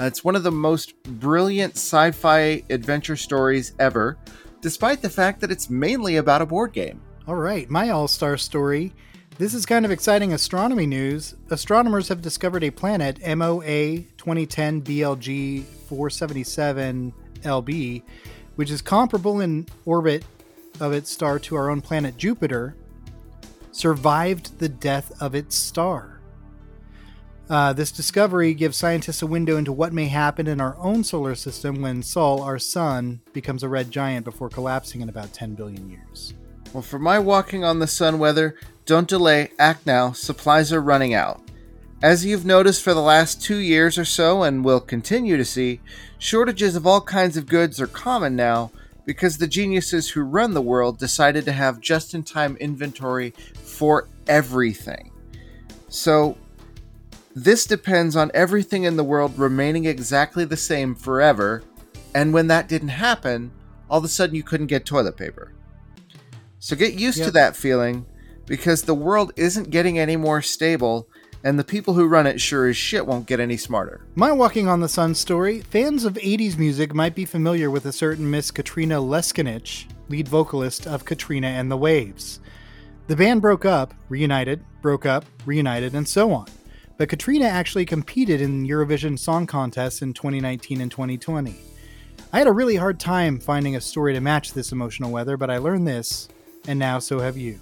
It's 0.00 0.22
one 0.22 0.36
of 0.36 0.44
the 0.44 0.52
most 0.52 1.02
brilliant 1.02 1.74
sci 1.74 2.12
fi 2.12 2.62
adventure 2.70 3.16
stories 3.16 3.72
ever, 3.80 4.16
despite 4.60 5.02
the 5.02 5.10
fact 5.10 5.40
that 5.40 5.50
it's 5.50 5.68
mainly 5.68 6.16
about 6.16 6.40
a 6.40 6.46
board 6.46 6.72
game. 6.72 7.00
All 7.26 7.34
right, 7.34 7.68
my 7.68 7.90
all 7.90 8.06
star 8.06 8.36
story. 8.36 8.92
This 9.38 9.54
is 9.54 9.66
kind 9.66 9.84
of 9.84 9.90
exciting 9.90 10.32
astronomy 10.32 10.86
news. 10.86 11.34
Astronomers 11.50 12.08
have 12.08 12.22
discovered 12.22 12.62
a 12.62 12.70
planet, 12.70 13.18
MOA 13.26 13.98
2010 14.16 14.82
BLG 14.82 15.64
477 15.64 17.12
LB, 17.42 18.02
which 18.54 18.70
is 18.70 18.80
comparable 18.80 19.40
in 19.40 19.66
orbit 19.84 20.24
of 20.80 20.92
its 20.92 21.10
star 21.10 21.40
to 21.40 21.56
our 21.56 21.70
own 21.70 21.80
planet 21.80 22.16
Jupiter, 22.16 22.76
survived 23.72 24.60
the 24.60 24.68
death 24.68 25.10
of 25.20 25.34
its 25.34 25.56
star. 25.56 26.17
Uh, 27.50 27.72
this 27.72 27.90
discovery 27.90 28.52
gives 28.52 28.76
scientists 28.76 29.22
a 29.22 29.26
window 29.26 29.56
into 29.56 29.72
what 29.72 29.92
may 29.92 30.06
happen 30.06 30.46
in 30.46 30.60
our 30.60 30.76
own 30.78 31.02
solar 31.02 31.34
system 31.34 31.80
when 31.80 32.02
Sol, 32.02 32.42
our 32.42 32.58
sun, 32.58 33.20
becomes 33.32 33.62
a 33.62 33.68
red 33.68 33.90
giant 33.90 34.24
before 34.24 34.50
collapsing 34.50 35.00
in 35.00 35.08
about 35.08 35.32
10 35.32 35.54
billion 35.54 35.88
years. 35.88 36.34
Well, 36.74 36.82
for 36.82 36.98
my 36.98 37.18
walking 37.18 37.64
on 37.64 37.78
the 37.78 37.86
sun 37.86 38.18
weather, 38.18 38.56
don't 38.84 39.08
delay, 39.08 39.50
act 39.58 39.86
now, 39.86 40.12
supplies 40.12 40.72
are 40.74 40.82
running 40.82 41.14
out. 41.14 41.40
As 42.02 42.24
you've 42.24 42.44
noticed 42.44 42.82
for 42.82 42.92
the 42.92 43.00
last 43.00 43.42
two 43.42 43.56
years 43.56 43.96
or 43.96 44.04
so, 44.04 44.42
and 44.42 44.64
will 44.64 44.80
continue 44.80 45.38
to 45.38 45.44
see, 45.44 45.80
shortages 46.18 46.76
of 46.76 46.86
all 46.86 47.00
kinds 47.00 47.38
of 47.38 47.46
goods 47.46 47.80
are 47.80 47.86
common 47.86 48.36
now 48.36 48.70
because 49.06 49.38
the 49.38 49.46
geniuses 49.46 50.10
who 50.10 50.20
run 50.20 50.52
the 50.52 50.60
world 50.60 50.98
decided 50.98 51.46
to 51.46 51.52
have 51.52 51.80
just 51.80 52.14
in 52.14 52.22
time 52.22 52.58
inventory 52.58 53.30
for 53.54 54.06
everything. 54.28 55.10
So, 55.88 56.36
this 57.44 57.66
depends 57.66 58.16
on 58.16 58.30
everything 58.34 58.84
in 58.84 58.96
the 58.96 59.04
world 59.04 59.38
remaining 59.38 59.84
exactly 59.84 60.44
the 60.44 60.56
same 60.56 60.94
forever, 60.94 61.62
and 62.14 62.32
when 62.32 62.48
that 62.48 62.68
didn't 62.68 62.88
happen, 62.88 63.52
all 63.88 63.98
of 63.98 64.04
a 64.04 64.08
sudden 64.08 64.34
you 64.34 64.42
couldn't 64.42 64.66
get 64.66 64.84
toilet 64.84 65.16
paper. 65.16 65.52
So 66.58 66.74
get 66.74 66.94
used 66.94 67.22
to 67.22 67.30
that 67.30 67.54
feeling 67.54 68.06
because 68.46 68.82
the 68.82 68.94
world 68.94 69.32
isn't 69.36 69.70
getting 69.70 69.98
any 69.98 70.16
more 70.16 70.42
stable, 70.42 71.08
and 71.44 71.56
the 71.56 71.64
people 71.64 71.94
who 71.94 72.08
run 72.08 72.26
it 72.26 72.40
sure 72.40 72.66
as 72.66 72.76
shit 72.76 73.06
won't 73.06 73.26
get 73.26 73.38
any 73.38 73.56
smarter. 73.56 74.04
My 74.16 74.32
Walking 74.32 74.66
on 74.66 74.80
the 74.80 74.88
Sun 74.88 75.14
story 75.14 75.60
fans 75.60 76.04
of 76.04 76.14
80s 76.14 76.58
music 76.58 76.92
might 76.92 77.14
be 77.14 77.24
familiar 77.24 77.70
with 77.70 77.86
a 77.86 77.92
certain 77.92 78.28
Miss 78.28 78.50
Katrina 78.50 78.96
Leskanich, 78.96 79.86
lead 80.08 80.26
vocalist 80.26 80.88
of 80.88 81.04
Katrina 81.04 81.48
and 81.48 81.70
the 81.70 81.76
Waves. 81.76 82.40
The 83.06 83.16
band 83.16 83.40
broke 83.40 83.64
up, 83.64 83.94
reunited, 84.08 84.64
broke 84.82 85.06
up, 85.06 85.24
reunited, 85.46 85.94
and 85.94 86.08
so 86.08 86.32
on. 86.32 86.46
But 86.98 87.08
Katrina 87.08 87.44
actually 87.44 87.86
competed 87.86 88.40
in 88.40 88.66
Eurovision 88.66 89.16
Song 89.16 89.46
Contests 89.46 90.02
in 90.02 90.12
2019 90.12 90.80
and 90.80 90.90
2020. 90.90 91.54
I 92.32 92.38
had 92.38 92.48
a 92.48 92.52
really 92.52 92.74
hard 92.74 92.98
time 92.98 93.38
finding 93.38 93.76
a 93.76 93.80
story 93.80 94.12
to 94.14 94.20
match 94.20 94.52
this 94.52 94.72
emotional 94.72 95.12
weather, 95.12 95.36
but 95.36 95.48
I 95.48 95.58
learned 95.58 95.86
this, 95.86 96.28
and 96.66 96.76
now 96.76 96.98
so 96.98 97.20
have 97.20 97.36
you. 97.36 97.60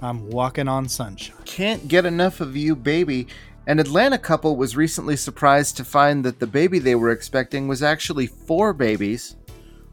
I'm 0.00 0.30
walking 0.30 0.68
on 0.68 0.88
sunshine. 0.88 1.36
Can't 1.44 1.88
get 1.88 2.06
enough 2.06 2.40
of 2.40 2.56
you, 2.56 2.76
baby. 2.76 3.26
An 3.66 3.80
Atlanta 3.80 4.18
couple 4.18 4.56
was 4.56 4.76
recently 4.76 5.16
surprised 5.16 5.76
to 5.78 5.84
find 5.84 6.24
that 6.24 6.38
the 6.38 6.46
baby 6.46 6.78
they 6.78 6.94
were 6.94 7.10
expecting 7.10 7.66
was 7.66 7.82
actually 7.82 8.28
four 8.28 8.72
babies, 8.72 9.34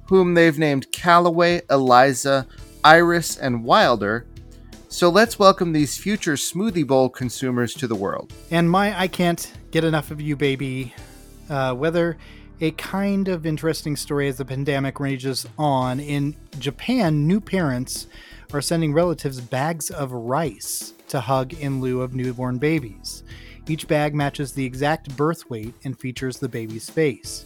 whom 0.08 0.36
they've 0.36 0.60
named 0.60 0.92
Callaway, 0.92 1.64
Eliza, 1.68 2.46
Iris, 2.84 3.38
and 3.38 3.64
Wilder. 3.64 4.28
So 4.94 5.10
let's 5.10 5.40
welcome 5.40 5.74
these 5.74 5.98
future 5.98 6.34
smoothie 6.34 6.86
bowl 6.86 7.10
consumers 7.10 7.74
to 7.74 7.88
the 7.88 7.96
world. 7.96 8.32
And 8.52 8.70
my 8.70 8.96
I 8.96 9.08
can't 9.08 9.52
get 9.72 9.84
enough 9.84 10.12
of 10.12 10.22
you, 10.22 10.36
baby. 10.36 10.94
Uh, 11.50 11.74
whether 11.74 12.16
a 12.62 12.70
kind 12.74 13.28
of 13.28 13.48
interesting 13.48 13.96
story 13.96 14.28
as 14.28 14.38
the 14.38 14.46
pandemic 14.46 15.00
rages 15.00 15.48
on. 15.58 16.00
In 16.00 16.36
Japan, 16.60 17.26
new 17.26 17.42
parents 17.42 18.06
are 18.54 18.62
sending 18.62 18.94
relatives 18.94 19.42
bags 19.42 19.90
of 19.90 20.12
rice 20.12 20.94
to 21.08 21.22
hug 21.22 21.56
in 21.56 21.82
lieu 21.82 22.04
of 22.04 22.14
newborn 22.14 22.60
babies. 22.60 23.24
Each 23.68 23.88
bag 23.88 24.14
matches 24.14 24.52
the 24.52 24.64
exact 24.64 25.18
birth 25.18 25.50
weight 25.50 25.74
and 25.84 26.00
features 26.00 26.38
the 26.38 26.50
baby's 26.50 26.92
face. 26.92 27.46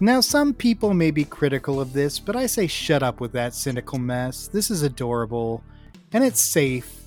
Now, 0.00 0.20
some 0.20 0.52
people 0.52 0.92
may 0.92 1.12
be 1.12 1.24
critical 1.24 1.80
of 1.80 1.92
this, 1.92 2.18
but 2.18 2.34
I 2.34 2.46
say 2.46 2.66
shut 2.66 3.04
up 3.04 3.20
with 3.20 3.30
that 3.30 3.54
cynical 3.54 4.00
mess. 4.00 4.48
This 4.48 4.72
is 4.72 4.82
adorable, 4.82 5.62
and 6.14 6.24
it's 6.24 6.40
safe, 6.40 7.02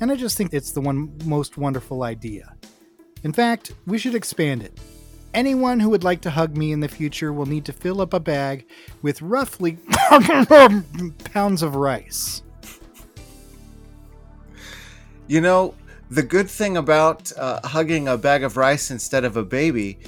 and 0.00 0.10
I 0.10 0.16
just 0.16 0.38
think 0.38 0.54
it's 0.54 0.70
the 0.70 0.80
one 0.80 1.12
most 1.24 1.58
wonderful 1.58 2.04
idea. 2.04 2.54
In 3.24 3.32
fact, 3.32 3.74
we 3.84 3.98
should 3.98 4.14
expand 4.14 4.62
it. 4.62 4.78
Anyone 5.34 5.80
who 5.80 5.90
would 5.90 6.04
like 6.04 6.20
to 6.20 6.30
hug 6.30 6.56
me 6.56 6.70
in 6.70 6.78
the 6.78 6.88
future 6.88 7.32
will 7.32 7.46
need 7.46 7.64
to 7.64 7.72
fill 7.72 8.00
up 8.00 8.14
a 8.14 8.20
bag 8.20 8.66
with 9.02 9.20
roughly 9.20 9.78
pounds 11.24 11.62
of 11.62 11.74
rice. 11.74 12.42
You 15.26 15.40
know, 15.40 15.74
the 16.10 16.22
good 16.22 16.48
thing 16.48 16.76
about 16.76 17.32
uh, 17.36 17.66
hugging 17.66 18.06
a 18.06 18.16
bag 18.16 18.44
of 18.44 18.56
rice 18.56 18.92
instead 18.92 19.24
of 19.24 19.36
a 19.36 19.42
baby 19.42 19.98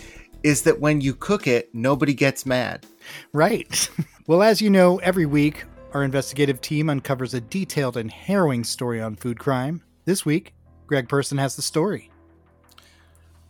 is 0.45 0.63
that 0.63 0.79
when 0.79 1.01
you 1.01 1.15
cook 1.15 1.49
it, 1.49 1.75
nobody 1.75 2.15
gets 2.15 2.47
mad. 2.47 2.87
Right. 3.33 3.91
well, 4.29 4.45
as 4.45 4.63
you 4.63 4.71
know, 4.71 4.99
every 4.99 5.27
week 5.27 5.65
our 5.93 6.03
investigative 6.03 6.61
team 6.61 6.91
uncovers 6.91 7.35
a 7.35 7.41
detailed 7.41 7.97
and 7.97 8.11
harrowing 8.11 8.65
story 8.65 9.01
on 9.01 9.17
food 9.17 9.39
crime. 9.39 9.83
This 10.05 10.25
week, 10.25 10.55
Greg 10.87 11.09
Person 11.09 11.39
has 11.39 11.57
the 11.57 11.63
story. 11.63 12.11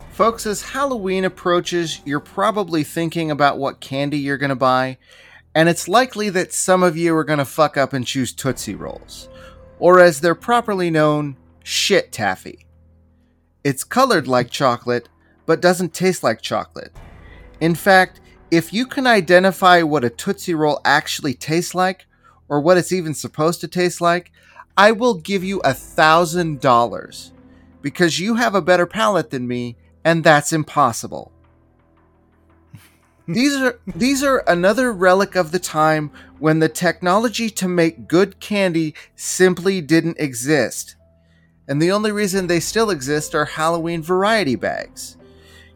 Folks, 0.09 0.47
as 0.47 0.63
Halloween 0.63 1.25
approaches, 1.25 2.01
you're 2.03 2.19
probably 2.19 2.83
thinking 2.83 3.29
about 3.29 3.59
what 3.59 3.79
candy 3.79 4.17
you're 4.17 4.37
going 4.39 4.49
to 4.49 4.55
buy, 4.55 4.97
and 5.53 5.69
it's 5.69 5.87
likely 5.87 6.29
that 6.31 6.53
some 6.53 6.81
of 6.81 6.97
you 6.97 7.15
are 7.15 7.23
going 7.23 7.37
to 7.37 7.45
fuck 7.45 7.77
up 7.77 7.93
and 7.93 8.07
choose 8.07 8.33
Tootsie 8.33 8.73
Rolls, 8.73 9.29
or 9.77 9.99
as 9.99 10.19
they're 10.19 10.33
properly 10.33 10.89
known, 10.89 11.37
shit 11.63 12.11
taffy. 12.11 12.65
It's 13.63 13.83
colored 13.83 14.27
like 14.27 14.49
chocolate, 14.49 15.07
but 15.45 15.61
doesn't 15.61 15.93
taste 15.93 16.23
like 16.23 16.41
chocolate. 16.41 16.95
In 17.59 17.75
fact, 17.75 18.21
if 18.49 18.73
you 18.73 18.87
can 18.87 19.05
identify 19.05 19.83
what 19.83 20.03
a 20.03 20.09
Tootsie 20.09 20.55
Roll 20.55 20.79
actually 20.83 21.35
tastes 21.35 21.75
like, 21.75 22.06
or 22.49 22.59
what 22.59 22.77
it's 22.77 22.91
even 22.91 23.13
supposed 23.13 23.61
to 23.61 23.67
taste 23.67 24.01
like, 24.01 24.31
I 24.77 24.91
will 24.91 25.15
give 25.15 25.43
you 25.43 25.59
a 25.61 25.73
thousand 25.73 26.61
dollars 26.61 27.31
because 27.81 28.19
you 28.19 28.35
have 28.35 28.53
a 28.53 28.61
better 28.61 28.85
palate 28.85 29.29
than 29.29 29.47
me, 29.47 29.75
and 30.03 30.23
that's 30.23 30.53
impossible. 30.53 31.31
these 33.27 33.55
are 33.55 33.79
these 33.87 34.23
are 34.23 34.43
another 34.47 34.93
relic 34.93 35.35
of 35.35 35.51
the 35.51 35.59
time 35.59 36.11
when 36.39 36.59
the 36.59 36.69
technology 36.69 37.49
to 37.49 37.67
make 37.67 38.07
good 38.07 38.39
candy 38.39 38.93
simply 39.15 39.81
didn't 39.81 40.19
exist. 40.19 40.95
And 41.67 41.81
the 41.81 41.91
only 41.91 42.11
reason 42.11 42.47
they 42.47 42.59
still 42.59 42.89
exist 42.89 43.35
are 43.35 43.45
Halloween 43.45 44.01
variety 44.01 44.55
bags. 44.55 45.17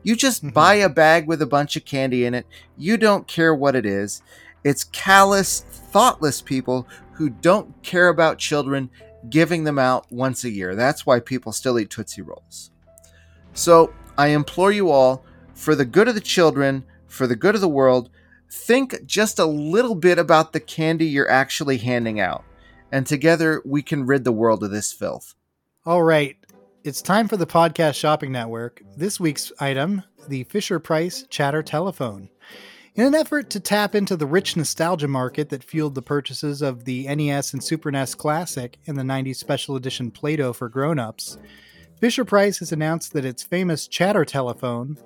You 0.03 0.15
just 0.15 0.53
buy 0.53 0.75
a 0.75 0.89
bag 0.89 1.27
with 1.27 1.41
a 1.41 1.47
bunch 1.47 1.75
of 1.75 1.85
candy 1.85 2.25
in 2.25 2.33
it. 2.33 2.45
You 2.77 2.97
don't 2.97 3.27
care 3.27 3.53
what 3.53 3.75
it 3.75 3.85
is. 3.85 4.21
It's 4.63 4.83
callous, 4.83 5.65
thoughtless 5.91 6.41
people 6.41 6.87
who 7.13 7.29
don't 7.29 7.81
care 7.83 8.07
about 8.07 8.37
children 8.37 8.89
giving 9.29 9.63
them 9.63 9.77
out 9.77 10.11
once 10.11 10.43
a 10.43 10.49
year. 10.49 10.75
That's 10.75 11.05
why 11.05 11.19
people 11.19 11.51
still 11.51 11.77
eat 11.77 11.89
Tootsie 11.89 12.21
Rolls. 12.21 12.71
So 13.53 13.93
I 14.17 14.27
implore 14.27 14.71
you 14.71 14.89
all, 14.89 15.25
for 15.53 15.75
the 15.75 15.85
good 15.85 16.07
of 16.07 16.15
the 16.15 16.21
children, 16.21 16.83
for 17.07 17.27
the 17.27 17.35
good 17.35 17.55
of 17.55 17.61
the 17.61 17.69
world, 17.69 18.09
think 18.49 19.05
just 19.05 19.37
a 19.37 19.45
little 19.45 19.95
bit 19.95 20.17
about 20.17 20.53
the 20.53 20.59
candy 20.59 21.05
you're 21.05 21.29
actually 21.29 21.77
handing 21.77 22.19
out. 22.19 22.43
And 22.91 23.05
together 23.05 23.61
we 23.65 23.81
can 23.81 24.05
rid 24.05 24.23
the 24.23 24.31
world 24.31 24.63
of 24.63 24.71
this 24.71 24.91
filth. 24.91 25.35
All 25.85 26.03
right, 26.03 26.37
it's 26.83 27.01
time 27.01 27.27
for 27.27 27.37
the 27.37 27.47
Podcast 27.47 27.95
Shopping 27.95 28.31
Network. 28.31 28.81
This 28.95 29.19
week's 29.19 29.51
item 29.59 30.03
the 30.27 30.43
Fisher 30.45 30.79
Price 30.79 31.25
Chatter 31.29 31.63
Telephone. 31.63 32.29
In 32.93 33.05
an 33.05 33.15
effort 33.15 33.49
to 33.51 33.61
tap 33.61 33.95
into 33.95 34.17
the 34.17 34.25
rich 34.25 34.57
nostalgia 34.57 35.07
market 35.07 35.47
that 35.47 35.63
fueled 35.63 35.95
the 35.95 36.01
purchases 36.01 36.61
of 36.61 36.83
the 36.83 37.07
NES 37.07 37.53
and 37.53 37.63
Super 37.63 37.89
NES 37.89 38.15
Classic 38.15 38.77
and 38.85 38.97
the 38.97 39.03
90s 39.03 39.37
Special 39.37 39.77
Edition 39.77 40.11
Play 40.11 40.35
Doh 40.35 40.51
for 40.51 40.67
grown 40.67 40.99
ups, 40.99 41.37
Fisher 42.01 42.25
Price 42.25 42.59
has 42.59 42.73
announced 42.73 43.13
that 43.13 43.23
its 43.23 43.43
famous 43.43 43.87
chatter 43.87 44.25
telephone, 44.25 44.97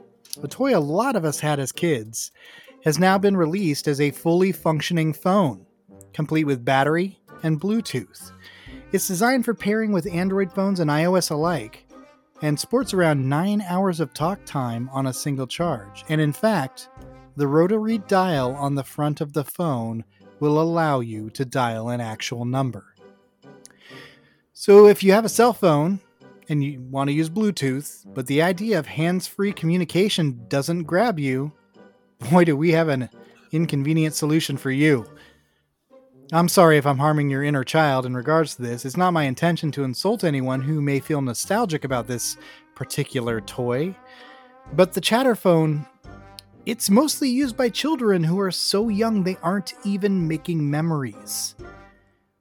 a 0.42 0.48
toy 0.48 0.76
a 0.76 0.80
lot 0.80 1.16
of 1.16 1.26
us 1.26 1.42
had 1.42 1.60
as 1.60 1.72
kids, 1.72 2.32
has 2.84 2.98
now 2.98 3.20
been 3.20 3.38
released 3.38 3.88
as 3.88 4.02
a 4.02 4.10
fully 4.10 4.52
functioning 4.52 5.14
phone, 5.14 5.64
complete 6.12 6.46
with 6.46 6.66
battery 6.66 7.20
and 7.44 7.62
Bluetooth. 7.62 8.32
It's 8.94 9.08
designed 9.08 9.46
for 9.46 9.54
pairing 9.54 9.92
with 9.92 10.12
Android 10.12 10.52
phones 10.52 10.80
and 10.80 10.90
iOS 10.90 11.30
alike, 11.30 11.86
and 12.42 12.60
sports 12.60 12.96
around 12.96 13.30
9 13.30 13.62
hours 13.62 14.00
of 14.00 14.12
talk 14.12 14.44
time 14.44 14.90
on 14.92 15.06
a 15.06 15.14
single 15.14 15.46
charge. 15.46 16.04
And 16.10 16.20
in 16.20 16.34
fact, 16.34 16.90
the 17.36 17.48
rotary 17.48 17.98
dial 17.98 18.54
on 18.56 18.76
the 18.76 18.84
front 18.84 19.22
of 19.22 19.34
the 19.34 19.44
phone 19.44 20.04
will 20.40 20.62
allow 20.62 21.00
you 21.00 21.30
to 21.32 21.46
dial 21.46 21.90
an 21.90 22.02
actual 22.02 22.46
number. 22.46 22.96
So 24.54 24.88
if 24.88 25.04
you 25.04 25.12
have 25.12 25.26
a 25.26 25.30
cell 25.30 25.54
phone 25.54 26.00
and 26.50 26.64
you 26.64 26.82
want 26.82 27.10
to 27.10 27.14
use 27.14 27.30
Bluetooth, 27.30 28.06
but 28.14 28.28
the 28.28 28.42
idea 28.42 28.80
of 28.80 28.88
hands 28.88 29.28
free 29.28 29.52
communication 29.52 30.46
doesn't 30.48 30.84
grab 30.84 31.20
you, 31.20 31.52
boy, 32.30 32.46
do 32.46 32.56
we 32.56 32.72
have 32.72 32.88
an 32.88 33.10
inconvenient 33.52 34.16
solution 34.16 34.58
for 34.58 34.72
you. 34.72 35.06
I'm 36.32 36.50
sorry 36.50 36.78
if 36.78 36.88
I'm 36.88 36.98
harming 36.98 37.30
your 37.30 37.44
inner 37.44 37.64
child 37.64 38.06
in 38.06 38.16
regards 38.16 38.56
to 38.56 38.62
this. 38.62 38.84
It's 38.84 38.98
not 38.98 39.14
my 39.14 39.24
intention 39.24 39.72
to 39.74 39.84
insult 39.84 40.24
anyone 40.24 40.62
who 40.62 40.82
may 40.82 41.00
feel 41.00 41.22
nostalgic 41.22 41.84
about 41.84 42.08
this 42.08 42.38
particular 42.74 43.42
toy. 43.42 43.96
But 44.74 44.94
the 44.94 45.02
Chatterphone, 45.02 45.88
it's 46.66 46.90
mostly 46.90 47.30
used 47.30 47.56
by 47.56 47.70
children 47.70 48.24
who 48.24 48.40
are 48.40 48.52
so 48.52 48.90
young 48.90 49.24
they 49.24 49.38
aren't 49.44 49.74
even 49.84 50.28
making 50.28 50.70
memories. 50.70 51.56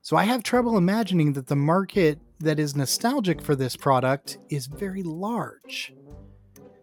So 0.01 0.17
I 0.17 0.25
have 0.25 0.43
trouble 0.43 0.77
imagining 0.77 1.35
that 1.35 1.47
the 1.47 1.57
market 1.57 2.19
that 2.41 2.59
is 2.59 2.77
nostalgic 2.77 3.43
for 3.43 3.55
this 3.55 3.77
product 3.77 4.39
is 4.49 4.67
very 4.67 5.03
large. 5.03 5.95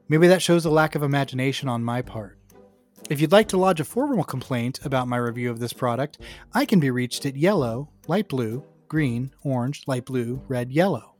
Maybe 0.07 0.27
that 0.27 0.41
shows 0.41 0.65
a 0.65 0.69
lack 0.69 0.95
of 0.95 1.03
imagination 1.03 1.67
on 1.69 1.83
my 1.83 2.01
part. 2.01 2.37
If 3.09 3.19
you'd 3.19 3.31
like 3.31 3.47
to 3.49 3.57
lodge 3.57 3.79
a 3.79 3.85
formal 3.85 4.23
complaint 4.23 4.79
about 4.83 5.07
my 5.07 5.17
review 5.17 5.49
of 5.49 5.59
this 5.59 5.73
product, 5.73 6.19
I 6.53 6.65
can 6.65 6.79
be 6.79 6.91
reached 6.91 7.25
at 7.25 7.35
yellow, 7.35 7.89
light 8.07 8.29
blue, 8.29 8.63
green, 8.87 9.31
orange, 9.43 9.83
light 9.87 10.05
blue, 10.05 10.41
red, 10.47 10.71
yellow. 10.71 11.15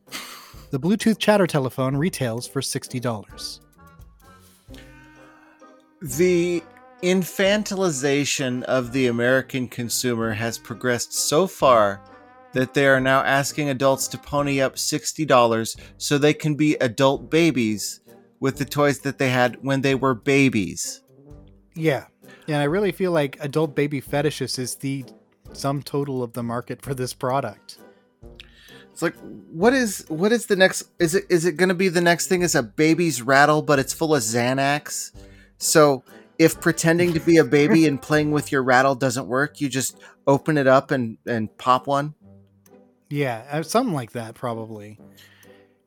The 0.70 0.80
Bluetooth 0.80 1.18
chatter 1.18 1.48
telephone 1.48 1.96
retails 1.98 2.48
for 2.48 2.62
$60. 2.62 3.60
The 6.02 6.64
infantilization 7.04 8.64
of 8.64 8.92
the 8.92 9.08
American 9.08 9.68
consumer 9.68 10.34
has 10.34 10.58
progressed 10.58 11.14
so 11.14 11.46
far 11.46 12.02
that 12.54 12.74
they 12.74 12.88
are 12.88 13.00
now 13.00 13.22
asking 13.22 13.70
adults 13.70 14.08
to 14.10 14.18
pony 14.18 14.62
up 14.62 14.76
$60 14.76 15.80
so 15.98 16.18
they 16.18 16.34
can 16.34 16.56
be 16.56 16.76
adult 16.76 17.30
babies 17.30 18.02
with 18.40 18.58
the 18.58 18.66
toys 18.66 19.00
that 19.00 19.20
they 19.20 19.30
had 19.30 19.64
when 19.64 19.82
they 19.82 19.96
were 19.96 20.16
babies. 20.16 21.02
Yeah. 21.76 22.08
And 22.48 22.58
I 22.58 22.64
really 22.64 22.92
feel 22.92 23.12
like 23.12 23.38
adult 23.40 23.76
baby 23.76 24.02
fetishes 24.02 24.58
is 24.58 24.76
the 24.76 25.06
sum 25.54 25.84
total 25.84 26.24
of 26.24 26.34
the 26.34 26.44
market 26.44 26.82
for 26.82 26.94
this 26.94 27.14
product. 27.14 27.78
It's 28.92 29.02
like 29.02 29.16
what 29.52 29.74
is 29.74 30.04
what 30.10 30.32
is 30.32 30.48
the 30.48 30.56
next 30.56 30.84
is 31.00 31.16
it 31.16 31.26
is 31.30 31.46
it 31.46 31.54
going 31.54 31.70
to 31.70 31.76
be 31.76 31.88
the 31.88 32.02
next 32.02 32.28
thing 32.28 32.42
is 32.42 32.56
a 32.56 32.64
baby's 32.64 33.22
rattle 33.22 33.62
but 33.62 33.80
it's 33.80 33.94
full 33.94 34.14
of 34.14 34.22
Xanax? 34.22 35.12
So 35.62 36.04
if 36.39 36.60
pretending 36.60 37.13
to 37.13 37.19
be 37.19 37.38
a 37.38 37.43
baby 37.43 37.86
and 37.86 38.02
playing 38.02 38.32
with 38.32 38.52
your 38.52 38.63
rattle 38.63 38.95
doesn't 38.95 39.28
work, 39.28 39.62
you 39.62 39.69
just 39.69 39.97
open 40.26 40.58
it 40.58 40.67
up 40.67 40.91
and 40.91 41.17
and 41.28 41.56
pop 41.58 41.88
one. 41.88 42.15
Yeah, 43.10 43.43
uh, 43.52 43.63
something 43.63 43.93
like 43.93 44.13
that, 44.13 44.34
probably. 44.34 44.97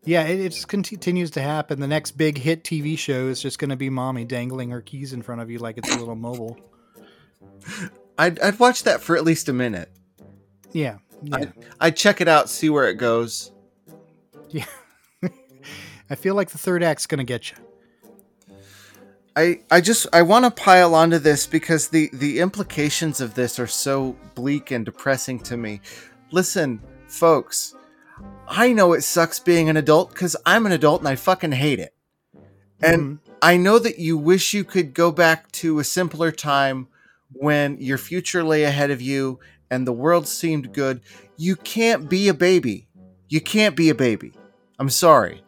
Yeah, 0.04 0.24
it, 0.24 0.38
it 0.38 0.48
just 0.50 0.68
continues 0.68 1.30
to 1.32 1.42
happen. 1.42 1.80
The 1.80 1.88
next 1.88 2.12
big 2.12 2.38
hit 2.38 2.62
TV 2.62 2.96
show 2.96 3.28
is 3.28 3.40
just 3.40 3.58
going 3.58 3.70
to 3.70 3.76
be 3.76 3.88
mommy 3.88 4.24
dangling 4.24 4.70
her 4.70 4.82
keys 4.82 5.12
in 5.12 5.22
front 5.22 5.40
of 5.40 5.50
you 5.50 5.58
like 5.58 5.78
it's 5.78 5.92
a 5.92 5.98
little 5.98 6.14
mobile. 6.14 6.58
I'd, 8.18 8.38
I'd 8.40 8.58
watch 8.58 8.82
that 8.84 9.00
for 9.00 9.16
at 9.16 9.24
least 9.24 9.48
a 9.48 9.54
minute. 9.54 9.90
Yeah. 10.72 10.98
yeah. 11.22 11.36
I'd, 11.36 11.52
I'd 11.80 11.96
check 11.96 12.20
it 12.20 12.28
out, 12.28 12.50
see 12.50 12.68
where 12.68 12.88
it 12.90 12.96
goes. 12.96 13.50
Yeah. 14.50 14.66
I 16.10 16.14
feel 16.14 16.34
like 16.34 16.50
the 16.50 16.58
third 16.58 16.82
act's 16.82 17.06
going 17.06 17.18
to 17.18 17.24
get 17.24 17.50
you. 17.50 17.56
I, 19.36 19.60
I 19.70 19.80
just 19.80 20.06
I 20.12 20.22
want 20.22 20.44
to 20.44 20.50
pile 20.50 20.94
onto 20.94 21.18
this 21.18 21.46
because 21.46 21.88
the 21.88 22.08
the 22.12 22.38
implications 22.38 23.20
of 23.20 23.34
this 23.34 23.58
are 23.58 23.66
so 23.66 24.16
bleak 24.34 24.70
and 24.70 24.84
depressing 24.84 25.40
to 25.40 25.56
me. 25.56 25.80
Listen, 26.30 26.80
folks, 27.08 27.74
I 28.46 28.72
know 28.72 28.92
it 28.92 29.02
sucks 29.02 29.40
being 29.40 29.68
an 29.68 29.76
adult 29.76 30.10
because 30.10 30.36
I'm 30.46 30.66
an 30.66 30.72
adult 30.72 31.00
and 31.00 31.08
I 31.08 31.16
fucking 31.16 31.52
hate 31.52 31.80
it. 31.80 31.94
And 32.80 33.02
mm. 33.02 33.18
I 33.42 33.56
know 33.56 33.78
that 33.78 33.98
you 33.98 34.16
wish 34.16 34.54
you 34.54 34.64
could 34.64 34.94
go 34.94 35.10
back 35.10 35.50
to 35.52 35.78
a 35.78 35.84
simpler 35.84 36.30
time 36.30 36.88
when 37.32 37.78
your 37.80 37.98
future 37.98 38.44
lay 38.44 38.64
ahead 38.64 38.90
of 38.90 39.02
you 39.02 39.40
and 39.70 39.86
the 39.86 39.92
world 39.92 40.28
seemed 40.28 40.72
good. 40.72 41.00
You 41.36 41.56
can't 41.56 42.08
be 42.08 42.28
a 42.28 42.34
baby. 42.34 42.86
You 43.28 43.40
can't 43.40 43.74
be 43.74 43.90
a 43.90 43.94
baby. 43.94 44.32
I'm 44.78 44.90
sorry. 44.90 45.43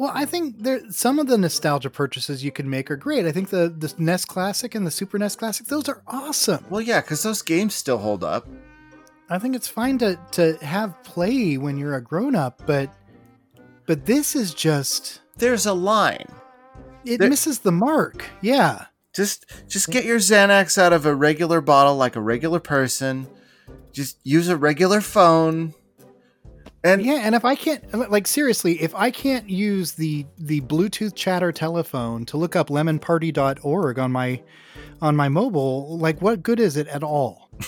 Well, 0.00 0.12
I 0.14 0.24
think 0.24 0.62
there 0.62 0.80
some 0.90 1.18
of 1.18 1.26
the 1.26 1.36
nostalgia 1.36 1.90
purchases 1.90 2.42
you 2.42 2.50
can 2.50 2.70
make 2.70 2.90
are 2.90 2.96
great. 2.96 3.26
I 3.26 3.32
think 3.32 3.50
the 3.50 3.68
the 3.68 3.94
NES 3.98 4.24
Classic 4.24 4.74
and 4.74 4.86
the 4.86 4.90
Super 4.90 5.18
NES 5.18 5.36
Classic, 5.36 5.66
those 5.66 5.90
are 5.90 6.02
awesome. 6.06 6.64
Well, 6.70 6.80
yeah, 6.80 7.02
because 7.02 7.22
those 7.22 7.42
games 7.42 7.74
still 7.74 7.98
hold 7.98 8.24
up. 8.24 8.48
I 9.28 9.38
think 9.38 9.54
it's 9.54 9.68
fine 9.68 9.98
to 9.98 10.18
to 10.32 10.56
have 10.64 11.02
play 11.02 11.58
when 11.58 11.76
you're 11.76 11.96
a 11.96 12.00
grown 12.02 12.34
up, 12.34 12.62
but 12.64 12.90
but 13.84 14.06
this 14.06 14.34
is 14.34 14.54
just 14.54 15.20
there's 15.36 15.66
a 15.66 15.74
line. 15.74 16.32
It 17.04 17.18
there, 17.18 17.28
misses 17.28 17.58
the 17.58 17.70
mark. 17.70 18.24
Yeah. 18.40 18.86
Just 19.12 19.44
just 19.68 19.90
get 19.90 20.06
your 20.06 20.18
Xanax 20.18 20.78
out 20.78 20.94
of 20.94 21.04
a 21.04 21.14
regular 21.14 21.60
bottle 21.60 21.96
like 21.96 22.16
a 22.16 22.22
regular 22.22 22.58
person. 22.58 23.26
Just 23.92 24.16
use 24.24 24.48
a 24.48 24.56
regular 24.56 25.02
phone. 25.02 25.74
And 26.82 27.04
yeah, 27.04 27.20
and 27.22 27.34
if 27.34 27.44
I 27.44 27.54
can't 27.54 28.10
like 28.10 28.26
seriously, 28.26 28.80
if 28.80 28.94
I 28.94 29.10
can't 29.10 29.50
use 29.50 29.92
the 29.92 30.24
the 30.38 30.62
Bluetooth 30.62 31.14
chatter 31.14 31.52
telephone 31.52 32.24
to 32.26 32.38
look 32.38 32.56
up 32.56 32.68
lemonparty.org 32.68 33.98
on 33.98 34.12
my 34.12 34.42
on 35.02 35.14
my 35.14 35.28
mobile, 35.28 35.98
like 35.98 36.22
what 36.22 36.42
good 36.42 36.58
is 36.58 36.78
it 36.78 36.86
at 36.88 37.02
all? 37.02 37.50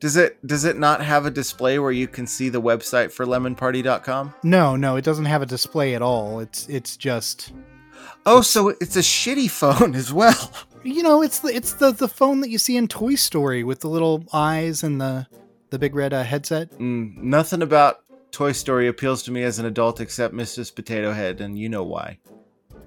does 0.00 0.16
it 0.16 0.44
does 0.44 0.64
it 0.64 0.78
not 0.78 1.00
have 1.00 1.26
a 1.26 1.30
display 1.30 1.78
where 1.78 1.92
you 1.92 2.08
can 2.08 2.26
see 2.26 2.48
the 2.48 2.60
website 2.60 3.12
for 3.12 3.24
lemonparty.com? 3.24 4.34
No, 4.42 4.74
no, 4.74 4.96
it 4.96 5.04
doesn't 5.04 5.26
have 5.26 5.42
a 5.42 5.46
display 5.46 5.94
at 5.94 6.02
all. 6.02 6.40
It's 6.40 6.68
it's 6.68 6.96
just 6.96 7.52
Oh, 8.28 8.40
so 8.40 8.70
it's 8.80 8.96
a 8.96 9.00
shitty 9.00 9.48
phone 9.48 9.94
as 9.94 10.12
well. 10.12 10.50
You 10.82 11.04
know, 11.04 11.22
it's 11.22 11.38
the 11.38 11.54
it's 11.54 11.74
the 11.74 11.92
the 11.92 12.08
phone 12.08 12.40
that 12.40 12.50
you 12.50 12.58
see 12.58 12.76
in 12.76 12.88
Toy 12.88 13.14
Story 13.14 13.62
with 13.62 13.80
the 13.80 13.88
little 13.88 14.24
eyes 14.32 14.82
and 14.82 15.00
the 15.00 15.28
the 15.70 15.78
big 15.78 15.94
red 15.94 16.12
uh, 16.12 16.22
headset? 16.22 16.70
Mm, 16.72 17.16
nothing 17.16 17.62
about 17.62 18.00
Toy 18.30 18.52
Story 18.52 18.88
appeals 18.88 19.22
to 19.24 19.30
me 19.30 19.42
as 19.42 19.58
an 19.58 19.66
adult 19.66 20.00
except 20.00 20.34
Mrs. 20.34 20.74
Potato 20.74 21.12
Head, 21.12 21.40
and 21.40 21.58
you 21.58 21.68
know 21.68 21.84
why. 21.84 22.18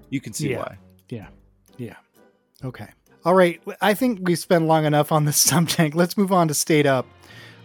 You 0.10 0.22
can 0.22 0.34
see 0.34 0.52
yeah. 0.52 0.60
why. 0.60 0.78
Yeah. 1.10 1.28
Yeah. 1.78 1.96
Okay. 2.64 2.88
All 3.26 3.34
right. 3.34 3.62
I 3.82 3.94
think 3.94 4.20
we've 4.24 4.40
spent 4.40 4.66
long 4.66 4.86
enough 4.86 5.12
on 5.12 5.26
this 5.26 5.42
subject. 5.42 5.96
Let's 5.96 6.18
move 6.18 6.32
on 6.32 6.48
to 6.50 6.54
State 6.54 6.86
Up, 6.86 7.06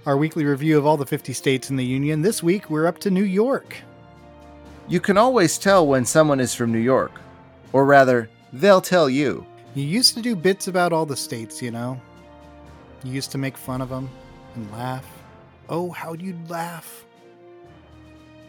our 0.07 0.17
weekly 0.17 0.45
review 0.45 0.79
of 0.79 0.87
all 0.87 0.97
the 0.97 1.07
50 1.07 1.33
states 1.33 1.71
in 1.71 1.77
the 1.77 1.85
Union. 1.85 2.23
This 2.23 2.43
week, 2.43 2.71
we're 2.71 2.87
up 2.87 2.99
to 3.01 3.11
New 3.11 3.25
York. 3.25 3.77
You 4.89 5.01
can 5.01 5.17
always 5.17 5.59
tell 5.59 5.87
when 5.87 6.05
someone 6.05 6.41
is 6.41 6.55
from 6.55 6.73
New 6.73 6.79
York. 6.79 7.21
Or 7.73 7.85
rather, 7.85 8.29
they'll 8.53 8.81
tell 8.81 9.09
you. 9.09 9.47
You 9.75 9.85
used 9.85 10.15
to 10.15 10.23
do 10.23 10.37
bits 10.37 10.69
about 10.69 10.93
all 10.93 11.07
the 11.07 11.17
states, 11.17 11.61
you 11.61 11.71
know? 11.71 12.01
You 13.03 13.13
used 13.13 13.33
to 13.33 13.39
make 13.39 13.57
fun 13.57 13.81
of 13.81 13.89
them 13.89 14.09
and 14.55 14.71
laugh. 14.73 15.07
Oh, 15.69 15.91
how 15.91 16.15
you'd 16.15 16.51
laugh. 16.51 17.05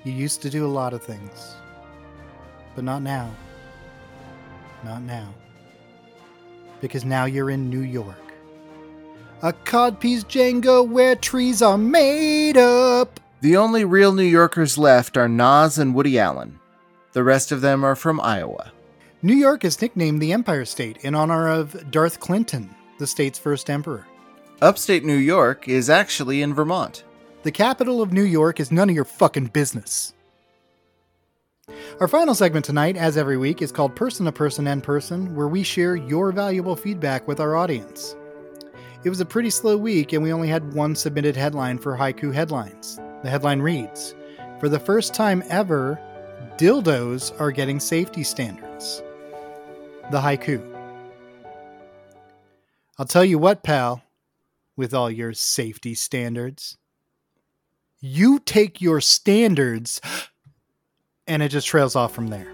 You 0.03 0.11
used 0.11 0.41
to 0.43 0.49
do 0.49 0.65
a 0.65 0.67
lot 0.67 0.93
of 0.93 1.03
things, 1.03 1.55
but 2.75 2.83
not 2.83 3.01
now. 3.01 3.31
Not 4.83 5.01
now. 5.01 5.33
Because 6.79 7.05
now 7.05 7.25
you're 7.25 7.49
in 7.49 7.69
New 7.69 7.79
York. 7.79 8.15
A 9.41 9.51
codpiece 9.51 10.23
Django 10.23 10.87
where 10.87 11.15
trees 11.15 11.61
are 11.61 11.77
made 11.77 12.57
up. 12.57 13.19
The 13.41 13.57
only 13.57 13.83
real 13.83 14.11
New 14.13 14.23
Yorkers 14.23 14.77
left 14.77 15.17
are 15.17 15.27
Nas 15.27 15.77
and 15.77 15.95
Woody 15.95 16.19
Allen. 16.19 16.59
The 17.13 17.23
rest 17.23 17.51
of 17.51 17.61
them 17.61 17.83
are 17.83 17.95
from 17.95 18.19
Iowa. 18.21 18.71
New 19.21 19.33
York 19.35 19.65
is 19.65 19.81
nicknamed 19.81 20.21
the 20.21 20.33
Empire 20.33 20.65
State 20.65 20.97
in 20.97 21.15
honor 21.15 21.47
of 21.47 21.89
Darth 21.89 22.19
Clinton, 22.19 22.73
the 22.99 23.07
state's 23.07 23.39
first 23.39 23.69
emperor. 23.69 24.05
Upstate 24.61 25.03
New 25.03 25.17
York 25.17 25.67
is 25.67 25.89
actually 25.89 26.41
in 26.41 26.53
Vermont. 26.53 27.03
The 27.43 27.51
capital 27.51 28.01
of 28.01 28.13
New 28.13 28.23
York 28.23 28.61
is 28.61 28.71
none 28.71 28.89
of 28.89 28.95
your 28.95 29.03
fucking 29.03 29.47
business. 29.47 30.13
Our 31.99 32.07
final 32.07 32.33
segment 32.33 32.63
tonight, 32.63 32.95
as 32.95 33.17
every 33.17 33.35
week, 33.35 33.61
is 33.61 33.73
called 33.73 33.97
Person 33.97 34.25
to 34.25 34.31
Person 34.31 34.65
and 34.67 34.81
Person, 34.81 35.35
where 35.35 35.49
we 35.49 35.61
share 35.61 35.97
your 35.97 36.31
valuable 36.31 36.77
feedback 36.77 37.27
with 37.27 37.41
our 37.41 37.57
audience. 37.57 38.15
It 39.03 39.09
was 39.09 39.19
a 39.19 39.25
pretty 39.25 39.49
slow 39.49 39.75
week, 39.75 40.13
and 40.13 40.23
we 40.23 40.31
only 40.31 40.47
had 40.47 40.73
one 40.73 40.95
submitted 40.95 41.35
headline 41.35 41.77
for 41.77 41.97
Haiku 41.97 42.33
Headlines. 42.33 42.97
The 43.23 43.29
headline 43.29 43.61
reads 43.61 44.15
For 44.61 44.69
the 44.69 44.79
first 44.79 45.13
time 45.13 45.43
ever, 45.49 45.99
dildos 46.57 47.37
are 47.41 47.51
getting 47.51 47.81
safety 47.81 48.23
standards. 48.23 49.03
The 50.11 50.21
haiku. 50.21 50.63
I'll 52.97 53.05
tell 53.05 53.25
you 53.25 53.37
what, 53.37 53.61
pal, 53.61 54.01
with 54.75 54.93
all 54.93 55.09
your 55.09 55.33
safety 55.33 55.95
standards. 55.95 56.77
You 58.01 58.39
take 58.39 58.81
your 58.81 59.01
standards, 59.01 60.01
and 61.27 61.41
it 61.41 61.49
just 61.49 61.67
trails 61.67 61.95
off 61.95 62.13
from 62.13 62.27
there. 62.27 62.51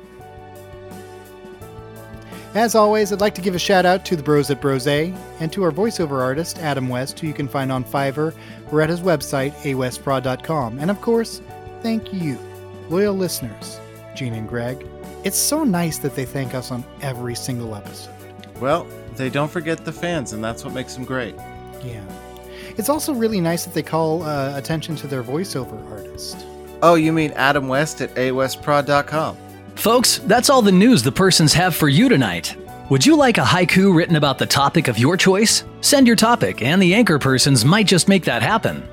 As 2.53 2.75
always, 2.75 3.13
I'd 3.13 3.21
like 3.21 3.35
to 3.35 3.41
give 3.41 3.55
a 3.55 3.59
shout 3.59 3.85
out 3.85 4.03
to 4.05 4.17
the 4.17 4.23
bros 4.23 4.49
at 4.51 4.59
Brose 4.59 4.87
and 4.87 5.53
to 5.53 5.63
our 5.63 5.71
voiceover 5.71 6.21
artist, 6.21 6.57
Adam 6.59 6.89
West, 6.89 7.17
who 7.17 7.27
you 7.27 7.33
can 7.33 7.47
find 7.47 7.71
on 7.71 7.85
Fiverr 7.85 8.35
or 8.71 8.81
at 8.81 8.89
his 8.89 8.99
website, 8.99 9.53
awestprod.com. 9.63 10.79
And 10.79 10.91
of 10.91 10.99
course, 10.99 11.41
thank 11.81 12.11
you, 12.13 12.37
loyal 12.89 13.15
listeners, 13.15 13.79
Gene 14.15 14.33
and 14.33 14.49
Greg. 14.49 14.85
It's 15.23 15.37
so 15.37 15.63
nice 15.63 15.97
that 15.99 16.15
they 16.15 16.25
thank 16.25 16.53
us 16.53 16.71
on 16.71 16.83
every 17.01 17.35
single 17.35 17.73
episode. 17.73 18.13
Well, 18.59 18.85
they 19.15 19.29
don't 19.29 19.51
forget 19.51 19.85
the 19.85 19.93
fans, 19.93 20.33
and 20.33 20.43
that's 20.43 20.65
what 20.65 20.73
makes 20.73 20.93
them 20.93 21.05
great. 21.05 21.35
Yeah. 21.83 22.03
It's 22.77 22.89
also 22.89 23.13
really 23.13 23.41
nice 23.41 23.65
that 23.65 23.73
they 23.73 23.83
call 23.83 24.23
uh, 24.23 24.57
attention 24.57 24.95
to 24.97 25.07
their 25.07 25.23
voiceover 25.23 25.91
artist. 25.91 26.45
Oh, 26.81 26.95
you 26.95 27.11
mean 27.11 27.31
Adam 27.31 27.67
West 27.67 28.01
at 28.01 28.13
awestprod.com? 28.15 29.37
Folks, 29.75 30.19
that's 30.19 30.49
all 30.49 30.61
the 30.61 30.71
news 30.71 31.03
the 31.03 31.11
persons 31.11 31.53
have 31.53 31.75
for 31.75 31.89
you 31.89 32.09
tonight. 32.09 32.55
Would 32.89 33.05
you 33.05 33.15
like 33.15 33.37
a 33.37 33.41
haiku 33.41 33.95
written 33.95 34.15
about 34.15 34.37
the 34.37 34.45
topic 34.45 34.87
of 34.87 34.97
your 34.97 35.15
choice? 35.15 35.63
Send 35.81 36.07
your 36.07 36.15
topic, 36.15 36.61
and 36.61 36.81
the 36.81 36.93
anchor 36.93 37.19
persons 37.19 37.63
might 37.63 37.87
just 37.87 38.09
make 38.09 38.25
that 38.25 38.41
happen. 38.41 38.83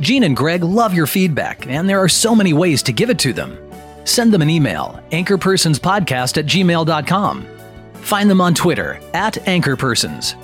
Gene 0.00 0.24
and 0.24 0.36
Greg 0.36 0.62
love 0.62 0.94
your 0.94 1.06
feedback, 1.06 1.66
and 1.66 1.88
there 1.88 1.98
are 1.98 2.08
so 2.08 2.34
many 2.34 2.52
ways 2.52 2.82
to 2.84 2.92
give 2.92 3.10
it 3.10 3.18
to 3.20 3.32
them. 3.32 3.58
Send 4.04 4.32
them 4.32 4.42
an 4.42 4.50
email, 4.50 5.00
anchorpersonspodcast 5.10 6.38
at 6.38 6.46
gmail.com. 6.46 7.46
Find 7.94 8.30
them 8.30 8.40
on 8.40 8.54
Twitter, 8.54 9.00
at 9.14 9.34
anchorpersons. 9.34 10.34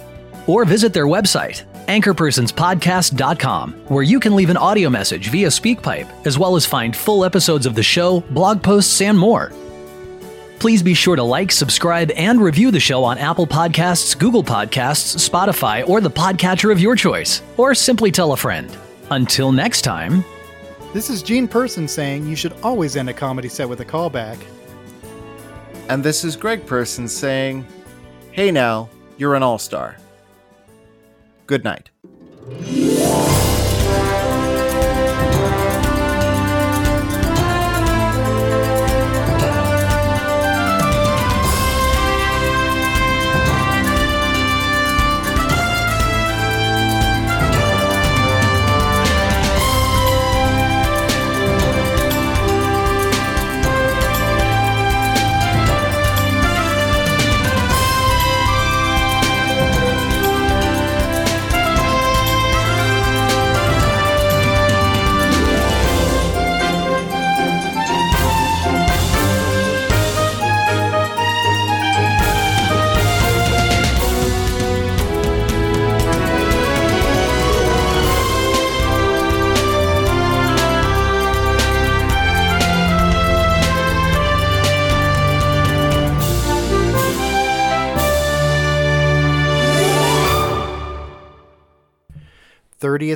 Or 0.49 0.65
visit 0.65 0.93
their 0.93 1.07
website, 1.07 1.63
anchorpersonspodcast.com, 2.01 3.73
where 3.89 4.03
you 4.03 4.19
can 4.19 4.35
leave 4.35 4.51
an 4.51 4.57
audio 4.57 4.89
message 4.89 5.29
via 5.29 5.49
SpeakPipe, 5.49 6.27
as 6.27 6.39
well 6.39 6.57
as 6.57 6.65
find 6.67 6.97
full 6.97 7.25
episodes 7.25 7.67
of 7.67 7.75
the 7.75 7.83
show, 7.83 8.21
blog 8.31 8.63
posts, 8.63 9.01
and 9.01 9.19
more. 9.19 9.53
Please 10.59 10.83
be 10.83 10.95
sure 10.95 11.17
to 11.17 11.23
like, 11.23 11.51
subscribe, 11.51 12.11
and 12.13 12.41
review 12.41 12.71
the 12.71 12.79
show 12.81 13.03
on 13.03 13.19
Apple 13.19 13.47
Podcasts, 13.47 14.17
Google 14.17 14.45
Podcasts, 14.45 15.29
Spotify, 15.29 15.89
or 15.89 16.01
the 16.01 16.11
podcatcher 16.11 16.71
of 16.71 16.79
your 16.81 16.95
choice, 16.95 17.43
or 17.57 17.75
simply 17.75 18.11
tell 18.13 18.33
a 18.33 18.37
friend. 18.37 18.77
Until 19.11 19.51
next 19.53 19.83
time, 19.83 20.25
This 20.95 21.11
is 21.11 21.23
Gene 21.23 21.49
Person 21.49 21.89
saying 21.89 22.27
you 22.27 22.37
should 22.37 22.53
always 22.63 22.97
end 22.97 23.09
a 23.09 23.15
comedy 23.15 23.49
set 23.49 23.69
with 23.69 23.81
a 23.81 23.85
callback. 23.85 24.39
And 25.89 26.05
this 26.05 26.23
is 26.23 26.37
Greg 26.37 26.65
Person 26.67 27.09
saying, 27.09 27.67
Hey 28.31 28.51
now, 28.51 28.89
you're 29.19 29.35
an 29.35 29.43
all 29.43 29.59
star. 29.59 29.97
Good 31.53 31.65
night. 31.65 31.91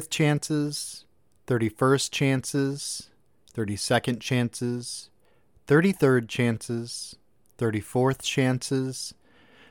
Thirtieth 0.06 0.18
chances, 0.18 1.04
thirty-first 1.48 2.12
chances, 2.12 3.10
thirty-second 3.52 4.20
chances, 4.20 5.10
thirty-third 5.66 6.28
chances, 6.28 7.16
thirty-fourth 7.58 8.22
chances, 8.22 9.14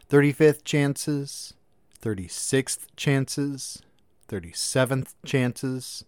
thirty-fifth 0.10 0.66
chances, 0.66 1.54
thirty-sixth 2.00 2.94
chances, 2.98 3.82
thirty-seventh 4.28 5.16
chances, 5.26 6.04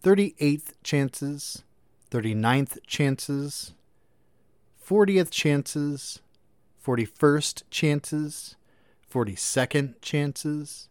thirty-eighth 0.00 0.74
chances, 0.82 1.62
thirty-ninth 2.10 2.78
chances, 2.88 3.74
fortieth 4.76 5.30
chances, 5.30 6.18
forty-first 6.80 7.70
chances, 7.70 8.56
forty-second 9.08 9.94
chances. 10.02 10.88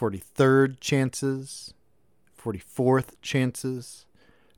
43rd 0.00 0.80
chances, 0.80 1.74
44th 2.42 3.10
chances, 3.20 4.06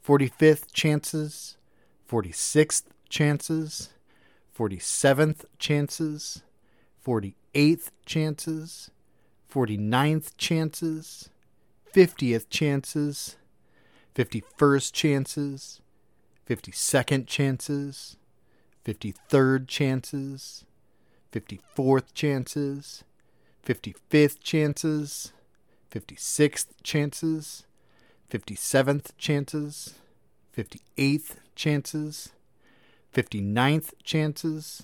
45th 0.06 0.72
chances, 0.72 1.56
46th 2.08 2.84
chances, 3.08 3.88
47th 4.56 5.44
chances, 5.58 6.42
48th 7.04 7.88
chances, 8.06 8.90
49th 9.52 10.30
chances, 10.36 11.28
50th 11.92 12.48
chances, 12.48 13.36
51st 14.14 14.92
chances, 14.92 15.80
52nd 16.48 17.26
chances, 17.26 18.16
53rd 18.84 19.66
chances, 19.66 20.64
54th 21.32 22.14
chances, 22.14 23.02
55th 23.64 24.40
chances, 24.40 25.32
56th 25.92 26.66
chances, 26.82 27.64
57th 28.28 29.10
chances, 29.16 29.94
58th 30.56 31.36
chances, 31.54 32.32
59th 33.14 33.92
chances, 34.02 34.82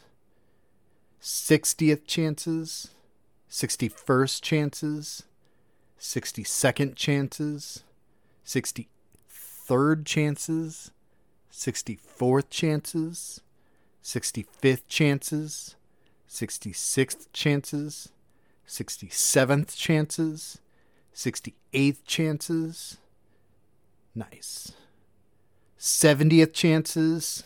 60th 1.21 2.07
chances, 2.07 2.91
61st 3.51 4.43
chances, 4.43 5.23
62nd 5.99 6.95
chances, 6.95 7.83
63rd 8.47 10.05
chances, 10.05 10.93
64th 11.53 12.51
chances, 12.51 13.41
65th 14.05 14.83
chances, 14.87 15.75
66th 16.29 17.27
chances, 17.33 18.11
67th 18.69 19.75
chances, 19.75 20.59
68th 21.15 22.05
chances. 22.05 22.99
Nice. 24.15 24.73
70th 25.79 26.53
chances, 26.53 27.45